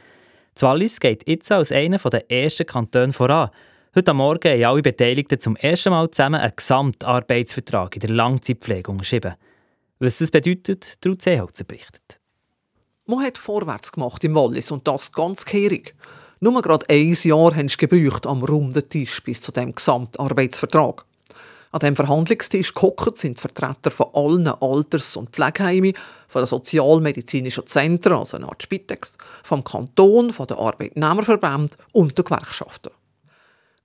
Das 0.55 0.63
Wallis 0.63 1.01
geht 1.01 1.29
jetzt 1.29 1.53
als 1.53 1.73
einer 1.73 1.99
der 1.99 2.31
ersten 2.31 2.67
Kantone 2.67 3.13
voran 3.13 3.51
Heute 3.97 4.13
Morgen 4.13 4.51
haben 4.51 4.65
alle 4.65 4.83
Beteiligten 4.83 5.39
zum 5.39 5.55
ersten 5.55 5.91
Mal 5.91 6.11
zusammen 6.11 6.41
einen 6.41 6.57
Gesamtarbeitsvertrag 6.57 7.95
in 7.95 8.01
der 8.01 8.11
Langzeitpflege 8.11 8.91
unterschrieben. 8.91 9.35
Was 10.01 10.19
das 10.19 10.33
bedeutet, 10.33 10.99
Ruth 11.07 11.23
Seeholzer 11.23 11.63
berichtet. 11.63 12.19
Man 13.07 13.25
hat 13.25 13.39
vorwärts 13.39 13.93
gemacht 13.93 14.25
im 14.25 14.35
Wallis 14.35 14.73
und 14.73 14.89
das 14.89 15.13
ganz 15.13 15.45
kehrig. 15.45 15.95
Nur 16.45 16.61
gerade 16.61 16.85
ein 16.91 17.15
Jahr 17.15 17.57
haben 17.57 17.71
sie 17.71 17.79
gebraucht 17.79 18.27
am 18.27 18.43
runden 18.45 18.87
Tisch 18.87 19.23
bis 19.23 19.41
zu 19.41 19.51
dem 19.51 19.75
Gesamtarbeitsvertrag. 19.75 21.07
An 21.71 21.81
dem 21.81 21.97
Verhandlungstisch 21.97 22.75
gehockt 22.75 23.17
sind 23.17 23.41
Vertreter 23.41 23.91
von 23.91 24.09
allen 24.13 24.49
Alters- 24.49 25.17
und 25.17 25.31
Pflegeheimen, 25.31 25.95
von 26.29 26.43
den 26.43 26.47
sozialmedizinischen 26.47 27.67
Zentren, 27.67 28.19
also 28.19 28.37
eine 28.37 28.47
Art 28.47 28.63
Spitex, 28.63 29.17
vom 29.43 29.65
Kanton, 29.65 30.33
von 30.33 30.47
den 30.47 30.59
Arbeitnehmerverbänden 30.59 31.79
und 31.93 32.19
den 32.19 32.27
Gewerkschaften. 32.27 32.93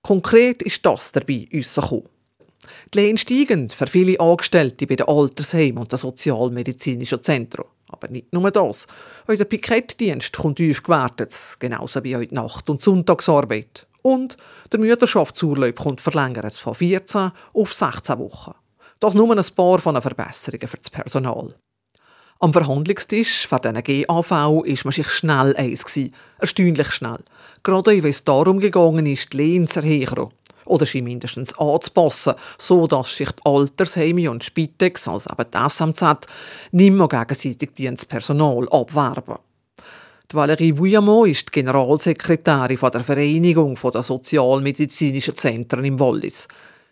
Konkret 0.02 0.62
ist 0.62 0.84
das 0.84 1.12
dabei 1.12 1.48
rausgekommen. 1.54 2.10
Die 2.94 2.98
Löhne 2.98 3.18
steigen 3.18 3.68
für 3.70 3.86
viele 3.86 4.20
Angestellte 4.20 4.86
bei 4.86 4.96
den 4.96 5.08
Altersheimen 5.08 5.78
und 5.78 5.92
den 5.92 5.98
sozialmedizinischen 5.98 7.22
Zentren. 7.22 7.64
Aber 7.88 8.08
nicht 8.08 8.32
nur 8.32 8.50
das. 8.50 8.86
Auch 9.26 9.34
der 9.34 9.44
Pikettdienst 9.44 10.36
kommt 10.36 10.60
aufgewertet, 10.60 11.56
genauso 11.58 12.04
wie 12.04 12.26
die 12.26 12.34
Nacht- 12.34 12.68
und 12.68 12.82
Sonntagsarbeit. 12.82 13.86
Und 14.02 14.36
der 14.72 14.80
Mütterschaftsurlaub 14.80 15.76
kommt 15.76 16.00
verlängert 16.00 16.54
von 16.54 16.74
14 16.74 17.32
auf 17.52 17.74
16 17.74 18.18
Wochen. 18.18 18.54
Das 18.98 19.14
nur 19.14 19.36
ein 19.36 19.44
paar 19.54 19.78
von 19.78 19.94
den 19.94 20.02
Verbesserungen 20.02 20.68
für 20.68 20.76
das 20.76 20.90
Personal. 20.90 21.54
Am 22.38 22.52
Verhandlungstisch 22.52 23.46
für 23.46 23.58
diesen 23.58 23.82
GAV 24.06 24.62
ist 24.64 24.84
man 24.84 24.92
sich 24.92 25.08
schnell 25.08 25.54
eins. 25.56 25.98
Erstaunlich 26.38 26.90
schnell. 26.90 27.18
Gerade 27.62 28.02
weil 28.02 28.10
es 28.10 28.24
darum 28.24 28.60
gegangen 28.60 29.04
ist, 29.06 29.32
die 29.32 29.36
Lehne 29.36 29.66
zu 29.66 29.80
erhöhen. 29.80 30.30
Oder 30.70 30.86
sie 30.86 31.02
mindestens 31.02 31.58
anzupassen, 31.58 32.34
so 32.56 32.86
dass 32.86 33.16
sich 33.16 33.30
die 33.32 33.44
Altersheime 33.44 34.30
und 34.30 34.44
Spitex, 34.44 35.08
also 35.08 35.30
eben 35.30 35.50
die 35.52 35.68
SMZ, 35.68 36.26
nicht 36.70 36.92
mehr 36.92 37.08
gegenseitig 37.08 37.74
Dienstpersonal 37.74 38.68
abwerben. 38.70 39.38
Die 40.30 40.36
Valerie 40.36 40.78
Vuillamont 40.78 41.28
ist 41.28 41.48
die 41.48 41.60
Generalsekretärin 41.60 42.78
der 42.80 43.00
Vereinigung 43.00 43.76
der 43.92 44.02
sozialmedizinischen 44.04 45.34
Zentren 45.34 45.84
im 45.84 45.98
Wallis. 45.98 46.46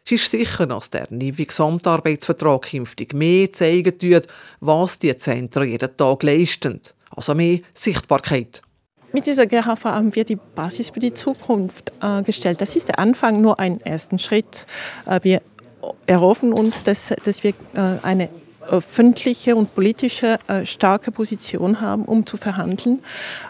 Sie 0.04 0.16
ist 0.16 0.28
sicher, 0.28 0.66
dass 0.66 0.90
der 0.90 1.06
neue 1.10 1.32
Gesamtarbeitsvertrag 1.32 2.62
künftig 2.62 3.14
mehr 3.14 3.52
zeigen 3.52 3.94
wird, 4.00 4.26
was 4.58 4.98
die 4.98 5.16
Zentren 5.16 5.68
jeden 5.68 5.96
Tag 5.96 6.24
leisten. 6.24 6.80
Also 7.14 7.36
mehr 7.36 7.60
Sichtbarkeit. 7.74 8.62
Mit 9.12 9.26
dieser 9.26 9.46
GHV 9.46 9.84
haben 9.84 10.14
wir 10.14 10.24
die 10.24 10.36
Basis 10.36 10.90
für 10.90 11.00
die 11.00 11.14
Zukunft 11.14 11.92
äh, 12.02 12.22
gestellt. 12.22 12.60
Das 12.60 12.76
ist 12.76 12.88
der 12.88 12.98
Anfang, 12.98 13.40
nur 13.40 13.58
ein 13.58 13.80
ersten 13.80 14.18
Schritt. 14.18 14.66
Äh, 15.06 15.20
wir 15.22 15.42
erhoffen 16.06 16.52
uns, 16.52 16.82
dass, 16.82 17.14
dass 17.24 17.42
wir 17.42 17.52
äh, 17.74 17.80
eine 18.02 18.28
öffentliche 18.68 19.56
und 19.56 19.74
politische 19.74 20.38
äh, 20.46 20.66
starke 20.66 21.10
Position 21.10 21.80
haben, 21.80 22.04
um 22.04 22.26
zu 22.26 22.36
verhandeln. 22.36 23.00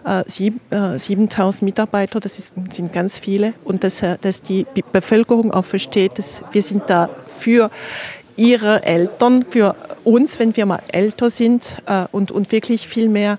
Äh, 0.05 0.23
sieb, 0.27 0.61
äh, 0.71 0.97
7000 0.97 1.63
Mitarbeiter, 1.63 2.21
das 2.21 2.39
ist, 2.39 2.53
sind 2.71 2.93
ganz 2.93 3.19
viele. 3.19 3.53
Und 3.65 3.83
dass, 3.83 4.03
äh, 4.03 4.17
dass 4.21 4.43
die 4.43 4.65
Bevölkerung 4.93 5.53
auch 5.53 5.65
versteht, 5.65 6.19
dass 6.19 6.43
wir 6.53 6.63
sind 6.63 6.85
da 6.87 7.11
für 7.27 7.71
ihre 8.37 8.85
Eltern, 8.85 9.45
für 9.51 9.75
uns, 10.05 10.39
wenn 10.39 10.57
wir 10.57 10.65
mal 10.65 10.81
älter 10.93 11.29
sind 11.29 11.79
äh, 11.87 12.05
und, 12.13 12.31
und 12.31 12.53
wirklich 12.53 12.87
viel 12.87 13.09
mehr 13.09 13.39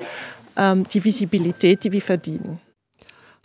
ähm, 0.60 0.84
die 0.94 1.04
Visibilität, 1.04 1.84
die 1.84 1.92
wir 1.92 2.02
verdienen. 2.02 2.60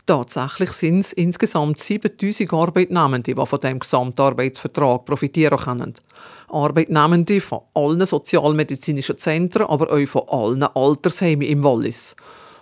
Tatsächlich 0.07 0.73
sind 0.73 1.01
es 1.01 1.15
insgesamt 1.15 1.81
7000 1.81 2.53
Arbeitnehmende, 2.53 3.35
die 3.35 3.47
von 3.47 3.61
dem 3.61 3.79
Gesamtarbeitsvertrag 3.79 5.07
profitieren 5.07 5.59
können. 5.59 5.95
Arbeitnehmende 6.49 7.41
von 7.41 7.61
allen 7.73 8.05
sozialmedizinischen 8.05 9.17
Zentren, 9.17 9.67
aber 9.67 9.91
auch 9.91 10.07
von 10.07 10.29
allen 10.29 10.63
Altersheimen 10.63 11.49
im 11.49 11.65
Wallis. 11.65 12.17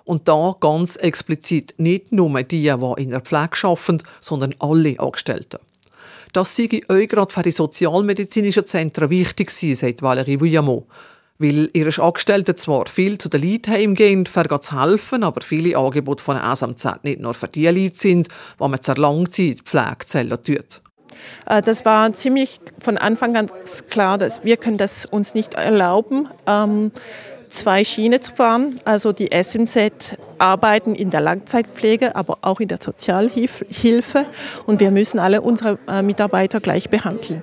Und 0.05 0.29
da 0.29 0.55
ganz 0.61 0.97
explizit 0.97 1.75
nicht 1.79 2.13
nur 2.13 2.43
die, 2.43 2.63
die 2.63 3.03
in 3.03 3.11
der 3.11 3.21
Pflege 3.21 3.57
arbeiten, 3.65 4.03
sondern 4.21 4.55
alle 4.61 4.99
Angestellten. 5.01 5.59
Das 6.33 6.55
sei 6.55 6.81
euch 6.89 7.09
gerade 7.09 7.33
für 7.33 7.43
die 7.43 7.51
sozialmedizinischen 7.51 8.67
Zentren 8.67 9.11
wichtig 9.11 9.51
sein, 9.51 9.75
sagt 9.75 10.01
Valérie 10.01 10.41
Vuillamot 10.41 10.87
weil 11.39 11.69
ihre 11.73 12.03
Angestellten 12.03 12.57
zwar 12.57 12.87
viel 12.87 13.19
zu 13.19 13.29
den 13.29 13.43
Leuten 13.43 13.73
heimgehen, 13.73 14.27
um 14.35 14.63
zu 14.63 14.81
helfen, 14.81 15.25
aber 15.25 15.41
viele 15.41 15.77
Angebote 15.77 16.23
von 16.23 16.37
der 16.37 16.55
SMZ 16.55 17.03
nicht 17.03 17.21
nur 17.21 17.35
für 17.35 17.49
die 17.49 17.67
Leute 17.67 17.97
sind, 17.97 18.29
die 18.29 18.69
man 18.69 18.81
zur 18.81 18.97
Langzeitpflege 18.97 20.07
zählen 20.07 20.43
tut. 20.43 20.83
Äh, 21.47 21.63
das 21.63 21.85
war 21.85 22.13
ziemlich 22.13 22.61
von 22.79 22.99
Anfang 22.99 23.37
an 23.37 23.49
klar, 23.91 24.19
dass 24.19 24.45
wir 24.45 24.57
können 24.57 24.79
das 24.79 25.05
uns 25.05 25.35
nicht 25.35 25.55
erlauben, 25.55 26.29
ähm, 26.47 26.93
zwei 27.49 27.85
Schienen 27.85 28.21
zu 28.21 28.35
fahren. 28.35 28.79
Also 28.85 29.13
die 29.13 29.31
SMZ 29.33 30.17
arbeiten 30.39 30.95
in 30.95 31.11
der 31.11 31.21
Langzeitpflege, 31.21 32.17
aber 32.17 32.39
auch 32.43 32.61
in 32.61 32.69
der 32.69 32.79
Sozialhilfe 32.81 34.27
und 34.67 34.81
wir 34.81 34.91
müssen 34.91 35.19
alle 35.19 35.43
unsere 35.43 35.79
äh, 35.89 36.03
Mitarbeiter 36.03 36.61
gleich 36.61 36.91
behandeln. 36.91 37.43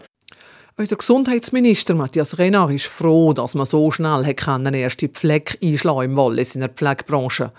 Der 0.79 0.97
Gesundheitsminister 0.97 1.93
Matthias 1.93 2.37
Renard 2.37 2.71
ist 2.71 2.85
froh, 2.85 3.33
dass 3.33 3.53
man 3.53 3.65
so 3.65 3.91
schnell 3.91 4.23
eine 4.47 4.77
erste 4.77 5.09
Pflege 5.09 5.57
einschlagen 5.61 6.11
im 6.11 6.15
Wallis 6.15 6.55
in 6.55 6.61
der 6.61 6.69
Pflegebranche. 6.69 7.51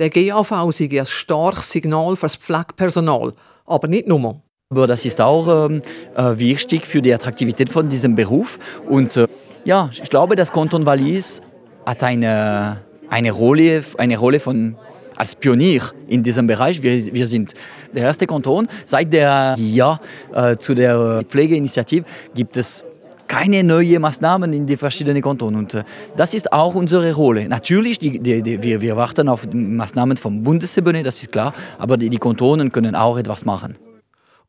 Der 0.00 0.10
GAV 0.10 0.72
sei 0.72 0.88
ein 0.90 1.06
starkes 1.06 1.70
Signal 1.70 2.16
für 2.16 2.26
das 2.26 2.34
Pflegepersonal, 2.34 3.32
aber 3.64 3.86
nicht 3.86 4.08
nur. 4.08 4.42
Aber 4.70 4.88
das 4.88 5.04
ist 5.04 5.20
auch 5.20 5.66
ähm, 5.66 5.82
äh, 6.16 6.36
wichtig 6.36 6.84
für 6.84 7.00
die 7.00 7.14
Attraktivität 7.14 7.70
von 7.70 7.88
diesem 7.88 8.16
Beruf. 8.16 8.58
Und 8.88 9.16
äh, 9.18 9.28
ja, 9.64 9.88
ich 9.92 10.10
glaube, 10.10 10.34
das 10.34 10.50
Kanton 10.50 10.84
Wallis 10.84 11.42
hat 11.86 12.02
eine, 12.02 12.80
eine, 13.08 13.30
Rolle, 13.30 13.84
eine 13.98 14.18
Rolle 14.18 14.40
von 14.40 14.76
als 15.16 15.34
Pionier 15.34 15.82
in 16.08 16.22
diesem 16.22 16.46
Bereich. 16.46 16.82
Wir, 16.82 16.92
wir 17.12 17.26
sind 17.26 17.54
der 17.94 18.04
erste 18.04 18.26
Kanton. 18.26 18.68
Seit 18.86 19.12
der 19.12 19.54
Ja 19.58 20.00
äh, 20.32 20.56
zu 20.56 20.74
der 20.74 21.22
Pflegeinitiative 21.28 22.04
gibt 22.34 22.56
es 22.56 22.84
keine 23.26 23.64
neuen 23.64 24.02
Maßnahmen 24.02 24.52
in 24.52 24.66
die 24.66 24.76
verschiedenen 24.76 25.22
Kantonen. 25.22 25.60
Und 25.60 25.74
äh, 25.74 25.84
das 26.16 26.34
ist 26.34 26.52
auch 26.52 26.74
unsere 26.74 27.12
Rolle. 27.14 27.48
Natürlich, 27.48 27.98
die, 27.98 28.18
die, 28.18 28.42
die, 28.42 28.62
wir, 28.62 28.80
wir 28.80 28.96
warten 28.96 29.28
auf 29.28 29.46
Maßnahmen 29.52 30.16
vom 30.16 30.42
Bundesebene, 30.42 31.02
das 31.02 31.20
ist 31.20 31.32
klar, 31.32 31.54
aber 31.78 31.96
die, 31.96 32.10
die 32.10 32.18
Kantonen 32.18 32.70
können 32.70 32.94
auch 32.94 33.16
etwas 33.16 33.44
machen. 33.44 33.76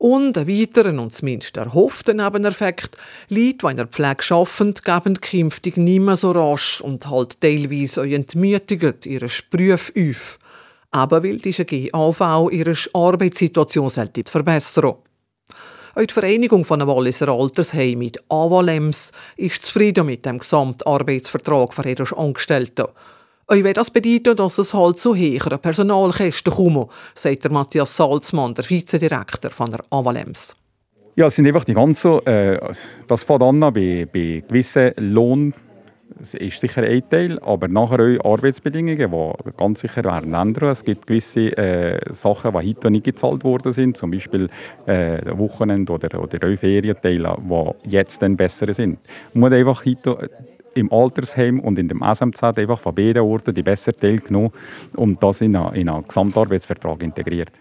Und 0.06 0.38
einen 0.38 0.48
weiteren 0.48 1.00
und 1.00 1.16
zumindest 1.16 1.58
erhofften 1.58 2.18
Nebeneffekt, 2.18 2.96
Leute, 3.30 3.58
die 3.64 3.72
in 3.72 3.78
der 3.78 3.88
Pflege 3.88 4.36
arbeiten, 4.36 4.76
geben 4.76 5.20
künftig 5.20 5.78
nicht 5.78 6.00
mehr 6.00 6.16
so 6.16 6.30
rasch 6.30 6.80
und 6.80 7.10
halt 7.10 7.42
teilweise 7.42 8.02
auch 8.02 8.06
entmütigend 8.06 9.08
ihre 9.08 9.30
Sprüche 9.30 9.92
auf. 9.96 10.38
Eben 10.94 11.24
weil 11.24 11.38
diese 11.38 11.66
GAV 11.66 12.52
ihre 12.52 12.76
Arbeitssituation 12.94 13.90
verbessern. 13.90 14.94
Auch 15.96 16.06
die 16.06 16.14
Vereinigung 16.14 16.66
von 16.66 16.86
Walliser 16.86 17.30
Altersheimen, 17.30 17.98
mit 17.98 18.24
AWALEMS, 18.30 19.12
ist 19.38 19.66
zufrieden 19.66 20.06
mit 20.06 20.24
dem 20.28 20.38
Gesamtarbeitsvertrag 20.38 21.74
für 21.74 21.90
ihre 21.90 22.16
Angestellten. 22.16 22.90
Wenn 23.48 23.74
das 23.74 23.92
bedeutet, 23.92 24.40
dass 24.40 24.58
es 24.58 24.74
halt 24.74 24.98
zu 24.98 25.16
höheren 25.16 25.60
Personalkosten 25.60 26.52
kommt, 26.52 26.92
sagt 27.14 27.44
der 27.44 27.52
Matthias 27.52 27.96
Salzmann, 27.96 28.56
der 28.56 28.68
Vizedirektor 28.68 29.52
von 29.52 29.70
der 29.70 29.82
AWALEMS. 29.92 30.56
Ja, 31.16 31.28
es 31.28 31.36
sind 31.36 31.48
einfach 31.48 31.64
die 31.64 31.75
ganzen, 31.75 32.25
äh, 32.25 32.60
das 33.08 33.24
fängt 33.24 33.44
an 33.44 33.60
bei, 33.60 34.08
bei 34.12 34.44
gewissen 34.48 34.92
Lohn, 34.98 35.54
das 36.18 36.34
ist 36.34 36.62
sicher 36.62 36.84
ein 36.84 37.10
Teil, 37.10 37.40
aber 37.40 37.68
nachher 37.68 38.00
auch 38.00 38.34
Arbeitsbedingungen, 38.34 39.12
die 39.12 39.52
ganz 39.58 39.82
sicher 39.82 40.04
werden 40.04 40.34
ändern. 40.34 40.70
Es 40.70 40.84
gibt 40.84 41.08
gewisse 41.08 41.58
äh, 41.58 42.00
Sachen, 42.14 42.52
die 42.52 42.70
heute 42.70 42.92
nicht 42.92 43.06
gezahlt 43.06 43.44
worden 43.44 43.74
sind, 43.74 43.98
zum 43.98 44.12
Beispiel 44.12 44.50
äh, 44.86 45.20
Wochenende 45.38 45.92
oder, 45.92 46.22
oder 46.22 46.48
auch 46.48 46.58
Ferienteile, 46.58 47.38
die 47.40 47.90
jetzt 47.90 48.22
dann 48.22 48.38
besser 48.38 48.74
sind. 48.74 49.00
Man 49.34 49.52
muss 49.52 49.60
einfach 49.60 49.86
heute 49.86 50.30
im 50.75 50.91
Altersheim 50.91 51.60
und 51.60 51.79
in 51.79 51.88
dem 51.88 52.03
SMZ 52.03 52.44
einfach 52.44 52.79
von 52.79 52.94
beiden 52.94 53.24
Orten 53.24 53.53
die 53.53 53.63
besseren 53.63 54.00
Teile 54.00 54.17
genommen 54.17 54.51
und 54.96 55.22
das 55.24 55.41
in 55.41 55.55
einen, 55.55 55.75
in 55.75 55.89
einen 55.89 56.08
Gesamtarbeitsvertrag 56.08 57.01
integriert. 57.01 57.51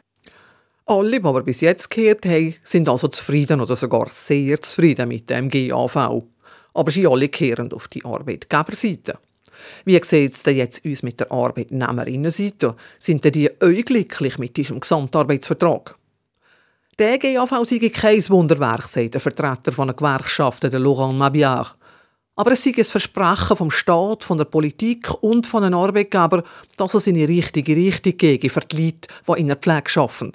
Alle, 0.86 1.18
die 1.18 1.24
aber 1.24 1.42
bis 1.42 1.62
jetzt 1.62 1.90
gehört 1.90 2.26
haben, 2.26 2.54
sind 2.62 2.88
also 2.88 3.08
zufrieden 3.08 3.60
oder 3.60 3.74
sogar 3.74 4.08
sehr 4.08 4.60
zufrieden 4.60 5.08
mit 5.08 5.30
dem 5.30 5.48
GAV. 5.48 5.96
Aber 6.74 6.90
sie 6.90 7.06
alle 7.06 7.28
kehren 7.28 7.72
auf 7.72 7.88
die 7.88 8.04
Arbeitgeberseite. 8.04 9.18
Wie 9.84 10.00
sieht 10.02 10.34
es 10.34 10.42
denn 10.42 10.56
jetzt 10.56 10.84
uns 10.84 11.02
mit 11.02 11.20
der 11.20 11.30
Arbeitnehmerinnenseite? 11.30 12.74
Sind 12.98 13.24
denn 13.24 13.32
die 13.32 13.50
euch 13.62 13.84
glücklich 13.84 14.38
mit 14.38 14.56
diesem 14.56 14.80
Gesamtarbeitsvertrag? 14.80 15.96
Der 16.98 17.18
GAV 17.18 17.64
sei 17.64 17.88
kein 17.88 18.28
Wunderwerk, 18.28 18.86
sagt 18.86 19.14
der 19.14 19.20
Vertreter 19.20 19.72
von 19.72 19.88
der 19.88 19.96
Gewerkschaft, 19.96 20.62
der 20.64 20.78
Laurent 20.78 21.18
Mabiard. 21.18 21.76
Aber 22.36 22.50
es 22.50 22.64
sei 22.64 22.72
ein 22.76 22.84
Versprechen 22.84 23.56
vom 23.56 23.70
Staat, 23.70 24.24
von 24.24 24.38
der 24.38 24.44
Politik 24.44 25.08
und 25.22 25.46
von 25.46 25.62
den 25.62 25.72
Arbeitgebern, 25.72 26.42
dass 26.76 26.94
es 26.94 27.06
in 27.06 27.14
die 27.14 27.24
richtige 27.24 27.76
Richtung 27.76 28.16
geht 28.16 28.50
für 28.50 28.60
die 28.60 28.86
Leute, 28.86 29.08
die 29.28 29.40
in 29.40 29.46
der 29.46 29.56
Pflege 29.56 30.00
arbeiten. 30.00 30.32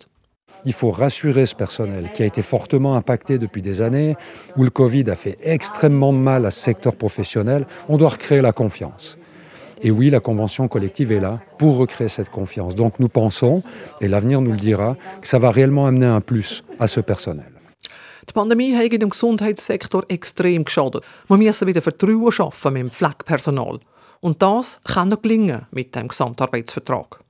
Il 0.66 0.74
faut 0.74 0.92
rassurer 0.92 1.46
ce 1.46 1.56
personnel 1.56 2.12
qui 2.14 2.22
a 2.22 2.26
été 2.26 2.42
fortement 2.42 2.96
impacté 2.96 3.38
depuis 3.38 3.62
des 3.62 3.82
années, 3.82 4.16
où 4.58 4.64
le 4.64 4.70
Covid 4.70 5.10
a 5.10 5.16
fait 5.16 5.38
extrêmement 5.42 6.12
mal 6.12 6.46
à 6.46 6.52
ce 6.52 6.60
secteur 6.62 6.96
professionnel. 6.96 7.66
On 7.88 7.98
doit 7.98 8.10
recréer 8.10 8.42
la 8.42 8.52
confiance. 8.52 9.18
Et 9.82 9.92
oui, 9.92 10.10
la 10.10 10.20
convention 10.20 10.68
collective 10.68 11.14
est 11.14 11.22
là 11.22 11.40
pour 11.58 11.78
recréer 11.78 12.10
cette 12.10 12.30
confiance. 12.30 12.76
Donc 12.76 13.00
nous 13.00 13.08
pensons, 13.08 13.64
et 14.02 14.10
l'avenir 14.10 14.42
nous 14.42 14.52
le 14.52 14.58
dira, 14.58 14.96
que 15.22 15.28
ça 15.28 15.40
va 15.40 15.52
réellement 15.52 15.86
amener 15.86 16.08
un 16.08 16.22
plus 16.22 16.64
à 16.78 16.88
ce 16.88 17.00
personnel. 17.00 17.59
Die 18.30 18.34
Pandemie 18.34 18.76
hat 18.76 18.92
dem 18.92 19.10
Gesundheitssektor 19.10 20.04
extrem 20.08 20.64
geschadet. 20.64 21.04
Wir 21.28 21.38
müssen 21.38 21.68
wieder 21.68 21.82
Vertrauen 21.82 22.32
schaffen 22.32 22.74
mit 22.74 22.84
dem 22.84 22.92
Pflegepersonal. 22.92 23.80
Und 24.20 24.42
das 24.44 24.80
kann 24.84 25.10
noch 25.10 25.24
gelingen 25.24 25.66
mit 25.72 25.96
dem 25.96 26.10
Gesamtarbeitsvertrag. 26.10 27.22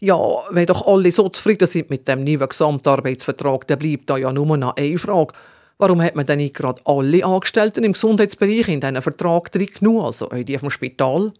Ja, 0.00 0.18
wenn 0.50 0.64
doch 0.64 0.86
alle 0.86 1.12
so 1.12 1.28
zufrieden 1.28 1.68
sind 1.68 1.90
mit 1.90 2.08
dem 2.08 2.24
neuen 2.24 2.48
Gesamtarbeitsvertrag, 2.48 3.66
dann 3.66 3.78
bleibt 3.78 4.08
da 4.08 4.16
ja 4.16 4.32
nur 4.32 4.56
noch 4.56 4.76
eine 4.76 4.96
Frage. 4.96 5.34
Warum 5.76 6.00
hat 6.00 6.16
man 6.16 6.24
denn 6.24 6.38
nicht 6.38 6.56
gerade 6.56 6.80
alle 6.86 7.22
Angestellten 7.22 7.84
im 7.84 7.92
Gesundheitsbereich 7.92 8.68
in 8.68 8.80
diesen 8.80 9.02
Vertrag 9.02 9.52
drin 9.52 9.68
genommen, 9.78 10.06
also 10.06 10.30
auch 10.30 10.42
die 10.42 10.56
vom 10.56 10.70
Spital? 10.70 11.34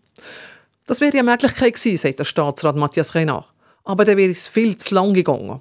Das 0.85 1.00
wäre 1.00 1.14
ja 1.14 1.21
eine 1.21 1.30
Möglichkeit 1.30 1.75
gewesen, 1.75 1.97
sagt 1.97 2.18
der 2.18 2.25
Staatsrat 2.25 2.76
Matthias 2.76 3.14
Renach. 3.14 3.50
Aber 3.85 4.04
dann 4.04 4.18
wäre 4.18 4.30
es 4.30 4.47
viel 4.47 4.76
zu 4.76 4.94
lang 4.94 5.14
gegangen. 5.14 5.61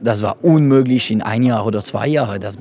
Das 0.00 0.22
war 0.22 0.36
unmöglich 0.42 1.10
in 1.10 1.22
ein 1.22 1.42
Jahr 1.42 1.66
oder 1.66 1.82
zwei 1.82 2.08
Jahren. 2.08 2.40
Das 2.40 2.58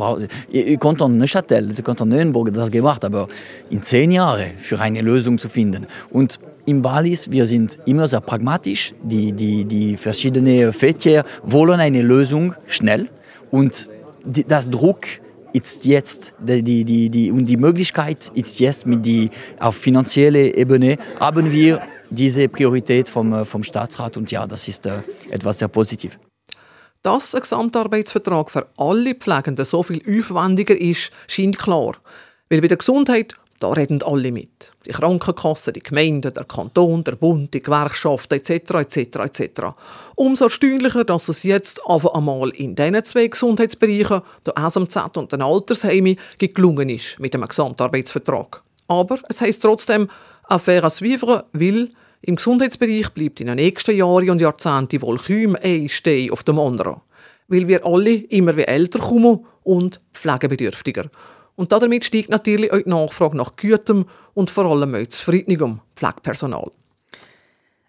ihr 0.50 0.78
konnte 0.78 1.08
Neuchâtel, 1.10 1.74
ihr 1.78 1.84
konnte 1.84 2.06
Neuenburg 2.06 2.54
das 2.54 2.72
gemacht, 2.72 3.04
aber 3.04 3.28
in 3.70 3.82
zehn 3.82 4.12
Jahren 4.12 4.52
für 4.58 4.80
eine 4.80 5.02
Lösung 5.02 5.38
zu 5.38 5.50
finden. 5.50 5.88
Und 6.12 6.40
im 6.66 6.84
Wallis, 6.84 7.30
wir 7.32 7.46
sind 7.46 7.78
immer 7.86 8.08
sehr 8.08 8.22
pragmatisch. 8.22 8.94
Die, 9.04 9.32
die, 9.32 9.66
die 9.66 9.98
verschiedenen 9.98 10.72
Väter 10.74 11.24
wollen 11.44 11.80
eine 11.80 12.02
Lösung 12.02 12.56
schnell. 12.68 13.10
Und 13.52 13.90
die, 14.24 14.44
das 14.44 14.70
Druck 14.70 15.06
ist 15.54 15.86
jetzt, 15.86 16.34
die, 16.40 16.84
die, 16.84 17.10
die, 17.10 17.32
und 17.32 17.46
die 17.46 17.58
Möglichkeit 17.58 18.32
ist 18.34 18.60
jetzt 18.60 18.86
mit 18.86 19.06
die, 19.06 19.30
auf 19.60 19.76
finanzieller 19.76 20.56
Ebene 20.58 20.98
haben 21.20 21.52
wir 21.52 21.82
diese 22.10 22.50
Priorität 22.50 23.08
vom, 23.10 23.46
vom 23.46 23.64
Staatsrat 23.64 24.18
und 24.18 24.32
ja, 24.32 24.46
das 24.46 24.68
ist 24.68 24.86
äh, 24.86 25.00
etwas 25.30 25.60
sehr 25.60 25.68
positiv. 25.70 26.20
Dass 27.06 27.36
ein 27.36 27.42
Gesamtarbeitsvertrag 27.42 28.50
für 28.50 28.66
alle 28.78 29.14
Pflegenden 29.14 29.64
so 29.64 29.84
viel 29.84 30.02
aufwendiger 30.10 30.76
ist, 30.76 31.12
scheint 31.28 31.60
klar. 31.60 31.94
Weil 32.50 32.62
bei 32.62 32.68
der 32.68 32.78
Gesundheit, 32.78 33.36
da 33.60 33.74
reden 33.74 34.02
alle 34.02 34.32
mit. 34.32 34.72
Die 34.88 34.92
Krankenkassen, 34.92 35.74
die 35.74 35.84
Gemeinden, 35.84 36.34
der 36.34 36.46
Kanton, 36.46 37.04
der 37.04 37.12
Bund, 37.12 37.54
die 37.54 37.62
Gewerkschaften 37.62 38.40
etc. 38.40 38.74
etc. 38.74 38.98
etc. 39.18 39.62
Umso 40.16 40.46
erstaunlicher, 40.46 41.04
dass 41.04 41.30
es 41.30 41.44
jetzt 41.44 41.80
einfach 41.88 42.16
einmal 42.16 42.50
in 42.50 42.74
diesen 42.74 43.04
zwei 43.04 43.28
Gesundheitsbereichen, 43.28 44.22
der 44.44 44.68
SMZ 44.68 45.16
und 45.16 45.32
den 45.32 45.44
Altersheimen, 45.44 46.18
gelungen 46.40 46.90
ist 46.90 47.20
mit 47.20 47.36
dem 47.36 47.48
Gesamtarbeitsvertrag. 47.48 48.64
Aber 48.88 49.20
es 49.30 49.42
heißt 49.42 49.62
trotzdem, 49.62 50.10
Affaire 50.50 50.88
à 50.88 50.90
suivre, 50.90 51.46
weil 51.54 51.92
im 52.26 52.38
Gesundheitsbereich 52.38 53.10
bleibt 53.12 53.40
in 53.40 53.48
den 53.48 53.58
nächsten 53.58 53.96
Jahren 53.96 54.32
und 54.32 54.42
Jahrzehnten 54.42 55.02
wohl 55.04 55.18
kaum 55.18 55.56
ein 55.62 55.88
Stein 55.90 56.32
auf 56.32 56.42
dem 56.44 56.58
anderen. 56.58 57.02
Weil 57.48 57.68
wir 57.68 57.86
alle 57.86 58.16
immer 58.16 58.58
wie 58.58 58.64
älter 58.64 58.98
kommen 58.98 59.46
und 59.62 60.02
pflegebedürftiger. 60.12 61.06
Und 61.56 61.72
damit 61.72 62.04
steigt 62.04 62.30
natürlich 62.30 62.74
auch 62.74 62.82
die 62.82 62.90
Nachfrage 62.90 63.38
nach 63.38 63.56
gutem 63.56 64.06
und 64.34 64.50
vor 64.50 64.66
allem 64.66 64.96
auch 64.96 65.08
zufriedenem 65.08 65.82
Pflegepersonal. 65.96 66.72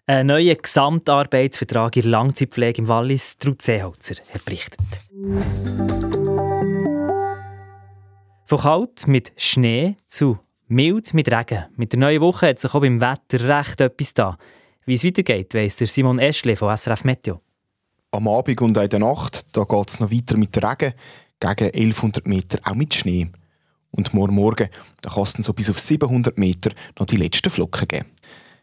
Ein 0.05 0.27
neuer 0.27 0.55
Gesamtarbeitsvertrag 0.55 1.95
in 1.95 2.03
der 2.03 2.11
Langzeitpflege 2.11 2.83
im 2.83 2.87
Wallis, 2.87 3.39
Trud 3.39 3.61
Seeholzer, 3.61 4.15
hat 4.33 4.45
berichtet. 4.45 4.79
Von 8.45 8.59
kalt 8.59 9.07
mit 9.07 9.33
Schnee 9.35 9.97
zu 10.05 10.37
Mild 10.69 11.13
mit 11.13 11.31
Regen. 11.31 11.63
Mit 11.77 11.93
der 11.93 11.99
neuen 11.99 12.19
Woche 12.19 12.49
hat 12.49 12.59
sich 12.59 12.73
auch 12.73 12.81
beim 12.81 12.99
Wetter 12.99 13.57
recht 13.57 13.79
etwas 13.79 14.13
da. 14.13 14.37
Wie 14.85 14.95
es 14.95 15.05
weitergeht, 15.05 15.53
weiss 15.53 15.77
der 15.77 15.87
Simon 15.87 16.19
Eschle 16.19 16.57
von 16.57 16.75
SRF 16.75 17.05
Meteo. 17.05 17.41
Am 18.11 18.27
Abend 18.27 18.61
und 18.61 18.75
in 18.75 18.89
der 18.89 18.99
Nacht 18.99 19.45
geht 19.53 19.89
es 19.89 20.01
noch 20.01 20.11
weiter 20.11 20.35
mit 20.35 20.57
Regen, 20.57 20.93
gegen 21.39 21.73
1100 21.73 22.27
Meter 22.27 22.59
auch 22.65 22.75
mit 22.75 22.93
Schnee. 22.93 23.29
Und 23.91 24.13
morgen 24.13 24.35
Morgen 24.35 24.67
da 25.01 25.09
kann 25.09 25.23
es 25.23 25.33
dann 25.33 25.43
so 25.43 25.53
bis 25.53 25.69
auf 25.69 25.79
700 25.79 26.37
Meter 26.37 26.71
noch 26.99 27.05
die 27.05 27.15
letzten 27.15 27.49
Flocken 27.49 27.87
geben. 27.87 28.11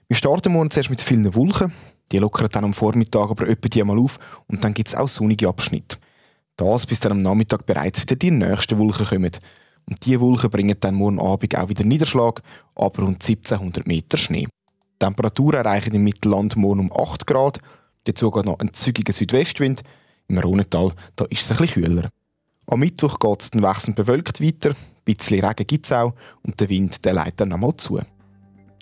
Wir 0.09 0.17
starten 0.17 0.53
morgen 0.53 0.71
zuerst 0.71 0.90
mit 0.90 1.01
vielen 1.01 1.35
Wolken. 1.35 1.73
Die 2.12 2.19
lockern 2.19 2.51
dann 2.53 2.64
am 2.64 2.75
Vormittag 2.75 3.31
aber 3.31 3.49
etwa 3.49 3.69
die 3.69 3.83
mal 3.83 3.99
auf 3.99 4.19
und 4.47 4.62
dann 4.62 4.75
gibt 4.75 4.88
es 4.88 4.95
auch 4.95 5.09
sonnige 5.09 5.49
Abschnitte. 5.49 5.97
Das, 6.57 6.85
bis 6.85 7.01
dann 7.01 7.12
am 7.12 7.23
Nachmittag 7.23 7.64
bereits 7.64 8.03
wieder 8.03 8.14
die 8.14 8.31
nächsten 8.31 8.77
Wolken 8.77 9.07
kommen. 9.07 9.31
Und 9.88 10.05
diese 10.05 10.20
Wolken 10.20 10.51
bringen 10.51 10.77
dann 10.81 10.94
morgen 10.94 11.20
Abend 11.20 11.57
auch 11.57 11.68
wieder 11.68 11.85
Niederschlag, 11.85 12.42
aber 12.75 13.03
rund 13.03 13.23
1700 13.23 13.87
Meter 13.87 14.16
Schnee. 14.16 14.47
Die 14.47 14.99
Temperaturen 14.99 15.64
erreichen 15.64 15.94
im 15.94 16.05
Mittelland 16.05 16.57
morgen 16.57 16.81
um 16.81 16.92
8 16.92 17.27
Grad. 17.27 17.59
Dazu 18.05 18.31
geht 18.31 18.47
noch 18.47 18.59
ein 18.61 18.73
zügiger 18.73 19.12
Südwestwind. 19.12 19.83
Im 20.29 20.38
Rhonental 20.38 20.92
da 21.16 21.27
ist 21.27 21.42
es 21.42 21.51
ein 21.51 21.59
bisschen 21.59 21.85
kühler. 21.85 22.09
Am 22.66 22.81
Mittwoch 22.81 23.18
geht 23.18 23.42
es 23.42 23.51
dann 23.51 23.62
wechselnd 23.62 23.97
bewölkt 23.97 24.40
weiter. 24.40 24.70
Ein 24.70 24.77
bisschen 25.05 25.44
Regen 25.44 25.66
gibt 25.66 25.85
es 25.85 25.92
auch 25.92 26.14
und 26.42 26.59
der 26.59 26.68
Wind 26.70 27.05
der 27.05 27.12
leitet 27.12 27.40
dann 27.40 27.53
einmal 27.53 27.77
zu. 27.77 28.01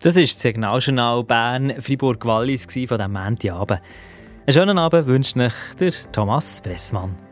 Das 0.02 0.16
ist 0.16 0.34
das 0.34 0.42
Signaljournal 0.42 1.24
Bern 1.24 1.80
Fribourg-Wallis 1.80 2.64
von 2.64 2.98
diesem 2.98 3.12
Montagabend. 3.12 3.80
Einen 4.46 4.52
schönen 4.52 4.78
Abend 4.78 5.06
wünscht 5.06 5.36
euch 5.36 5.52
der 5.78 5.92
Thomas 6.12 6.60
Pressmann. 6.60 7.31